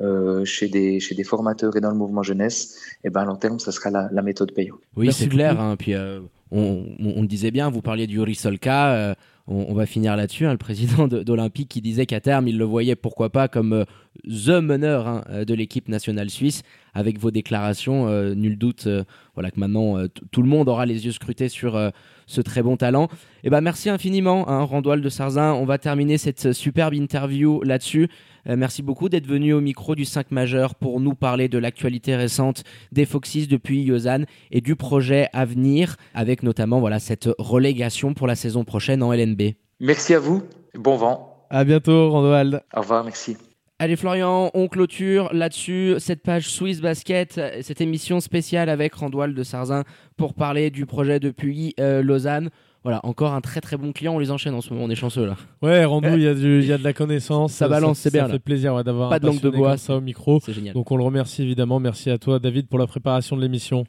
euh, 0.01 0.45
chez, 0.45 0.69
des, 0.69 1.01
chez 1.01 1.15
des 1.15 1.25
formateurs 1.25 1.77
et 1.77 1.81
dans 1.81 1.91
le 1.91 1.97
mouvement 1.97 2.23
jeunesse, 2.23 2.79
et 3.05 3.11
ben, 3.11 3.23
à 3.23 3.25
long 3.25 3.37
terme, 3.37 3.59
ça 3.59 3.73
sera 3.73 3.91
la, 3.91 4.09
la 4.13 4.23
méthode 4.23 4.53
payante. 4.53 4.79
Oui, 4.97 5.13
c'est 5.13 5.29
clair. 5.29 5.61
hein, 5.61 5.75
Puis 5.77 5.95
euh, 5.95 6.21
on, 6.51 6.85
on- 7.01 7.15
on 7.17 7.23
le 7.23 7.27
disait 7.29 7.51
bien, 7.51 7.69
vous 7.69 7.83
parliez 7.83 8.07
du 8.07 8.15
Yuri 8.17 8.35
Solka. 8.37 8.93
euh, 8.95 9.15
on, 9.49 9.67
on 9.71 9.75
va 9.75 9.87
finir 9.87 10.15
là-dessus. 10.17 10.47
hein, 10.47 10.53
le 10.53 10.59
président 10.59 11.09
de- 11.09 11.23
d'Olympique 11.23 11.69
qui 11.69 11.81
disait 11.81 12.07
qu'à 12.07 12.21
terme, 12.21 12.47
il 12.49 12.57
le 12.59 12.65
voyait 12.65 12.97
pourquoi 12.97 13.31
pas 13.31 13.49
comme 13.49 13.73
euh, 13.73 13.85
the 14.25 14.61
meneur 14.61 15.07
hein, 15.07 15.25
de 15.47 15.55
l'équipe 15.55 15.89
nationale 15.89 16.31
suisse. 16.31 16.63
Avec 16.95 17.19
vos 17.21 17.31
déclarations, 17.31 18.09
euh, 18.09 18.35
nul 18.35 18.59
doute 18.59 18.87
euh, 18.87 19.05
voilà, 19.35 19.53
que 19.53 19.61
maintenant 19.61 19.97
euh, 19.97 20.09
tout 20.33 20.43
le 20.43 20.49
monde 20.49 20.69
aura 20.69 20.85
les 20.85 21.07
yeux 21.07 21.13
scrutés 21.13 21.49
sur 21.49 21.77
euh, 21.77 21.91
ce 22.27 22.41
très 22.41 22.61
bon 22.61 22.77
talent. 22.77 23.09
Et 23.45 23.51
ben 23.51 23.61
merci 23.61 23.89
infiniment, 23.89 24.49
hein, 24.49 24.67
de 24.81 25.09
Sarzin. 25.09 25.53
On 25.53 25.65
va 25.65 25.79
terminer 25.79 26.19
cette 26.19 26.53
superbe 26.53 26.95
interview 26.95 27.63
là-dessus. 27.63 28.09
Euh, 28.49 28.57
merci 28.57 28.83
beaucoup 28.83 29.09
d'être 29.09 29.27
venu 29.27 29.53
au 29.53 29.61
micro 29.61 29.95
du 29.95 30.05
5 30.05 30.33
majeur 30.33 30.75
pour 30.75 30.99
nous 30.99 31.15
parler 31.15 31.49
de 31.49 31.59
l'actualité 31.59 32.17
récente 32.17 32.65
des 32.91 33.07
Foxys 33.07 33.47
depuis 33.47 33.85
Lausanne 33.85 34.27
et 34.51 34.61
du 34.61 34.75
projet 34.75 35.29
à 35.33 35.45
venir, 35.45 35.97
avec 36.15 36.43
notamment 36.43 36.81
voilà, 36.81 36.99
cette 36.99 37.29
relégation 37.39 38.15
pour 38.15 38.27
la 38.27 38.35
saison 38.35 38.65
prochaine 38.65 39.03
en 39.03 39.13
LNB. 39.13 39.53
Merci 39.79 40.15
à 40.15 40.19
vous. 40.19 40.43
Bon 40.75 40.97
vent. 40.97 41.47
À 41.51 41.65
bientôt, 41.65 42.11
Randoald. 42.11 42.63
Au 42.75 42.81
revoir. 42.81 43.05
Merci. 43.05 43.37
Allez 43.81 43.95
Florian, 43.95 44.51
on 44.55 44.67
clôture 44.67 45.33
là-dessus 45.33 45.95
cette 45.99 46.23
page 46.25 46.49
Swiss 46.51 46.81
Basket, 46.81 47.41
cette 47.63 47.81
émission 47.81 48.19
spéciale 48.19 48.69
avec 48.71 48.93
Randoil 48.95 49.35
de 49.35 49.43
Sarzin 49.45 49.85
pour 50.17 50.35
parler 50.35 50.71
du 50.71 50.85
projet 50.85 51.21
depuis 51.21 51.75
euh, 51.79 52.03
Lausanne. 52.03 52.51
Voilà, 52.83 52.99
encore 53.05 53.35
un 53.35 53.41
très 53.41 53.61
très 53.61 53.77
bon 53.77 53.93
client, 53.93 54.17
on 54.17 54.19
les 54.19 54.33
enchaîne 54.33 54.55
en 54.55 54.61
ce 54.63 54.73
moment, 54.73 54.87
on 54.87 54.91
est 54.91 54.97
chanceux 54.97 55.27
là. 55.27 55.37
Ouais, 55.63 55.85
Randou, 55.85 56.09
il 56.15 56.23
y, 56.23 56.67
y 56.67 56.73
a 56.73 56.79
de 56.79 56.83
la 56.83 56.93
connaissance. 56.93 57.53
Ça 57.53 57.69
balance, 57.69 58.01
c'est 58.01 58.13
bien, 58.13 58.23
Ça 58.23 58.27
là. 58.29 58.33
fait 58.35 58.39
plaisir 58.41 58.75
ouais, 58.75 58.83
d'avoir 58.83 59.11
Pas 59.11 59.17
un 59.17 59.19
de 59.21 59.27
langue 59.27 59.41
de 59.41 59.51
bois, 59.51 59.77
ça 59.77 59.95
au 59.95 60.01
micro. 60.01 60.41
C'est 60.45 60.53
génial. 60.55 60.75
Donc 60.75 60.91
on 60.91 60.97
le 60.97 61.05
remercie 61.05 61.43
évidemment. 61.43 61.79
Merci 61.79 62.11
à 62.11 62.19
toi, 62.19 62.41
David, 62.41 62.67
pour 62.67 62.81
la 62.81 62.87
préparation 62.89 63.37
de 63.37 63.43
l'émission. 63.43 63.85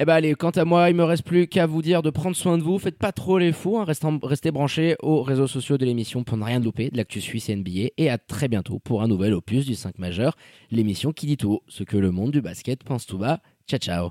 Eh 0.00 0.04
ben 0.04 0.14
allez, 0.14 0.36
quant 0.36 0.50
à 0.50 0.64
moi, 0.64 0.90
il 0.90 0.94
me 0.94 1.02
reste 1.02 1.24
plus 1.24 1.48
qu'à 1.48 1.66
vous 1.66 1.82
dire 1.82 2.02
de 2.02 2.10
prendre 2.10 2.36
soin 2.36 2.56
de 2.56 2.62
vous. 2.62 2.78
Faites 2.78 2.96
pas 2.96 3.10
trop 3.10 3.36
les 3.36 3.52
fous, 3.52 3.78
hein, 3.78 3.84
restez, 3.84 4.06
restez 4.22 4.52
branchés 4.52 4.94
aux 5.02 5.24
réseaux 5.24 5.48
sociaux 5.48 5.76
de 5.76 5.84
l'émission 5.84 6.22
pour 6.22 6.36
ne 6.36 6.44
rien 6.44 6.60
louper 6.60 6.88
de 6.88 6.96
l'actu 6.96 7.20
suisse 7.20 7.48
et 7.48 7.56
NBA. 7.56 7.88
Et 7.96 8.08
à 8.08 8.16
très 8.16 8.46
bientôt 8.46 8.78
pour 8.78 9.02
un 9.02 9.08
nouvel 9.08 9.34
opus 9.34 9.66
du 9.66 9.74
5 9.74 9.98
majeur, 9.98 10.36
l'émission 10.70 11.12
qui 11.12 11.26
dit 11.26 11.36
tout 11.36 11.62
ce 11.66 11.82
que 11.82 11.96
le 11.96 12.12
monde 12.12 12.30
du 12.30 12.40
basket 12.40 12.84
pense 12.84 13.06
tout 13.06 13.18
bas. 13.18 13.40
Ciao 13.66 13.80
ciao 13.80 14.10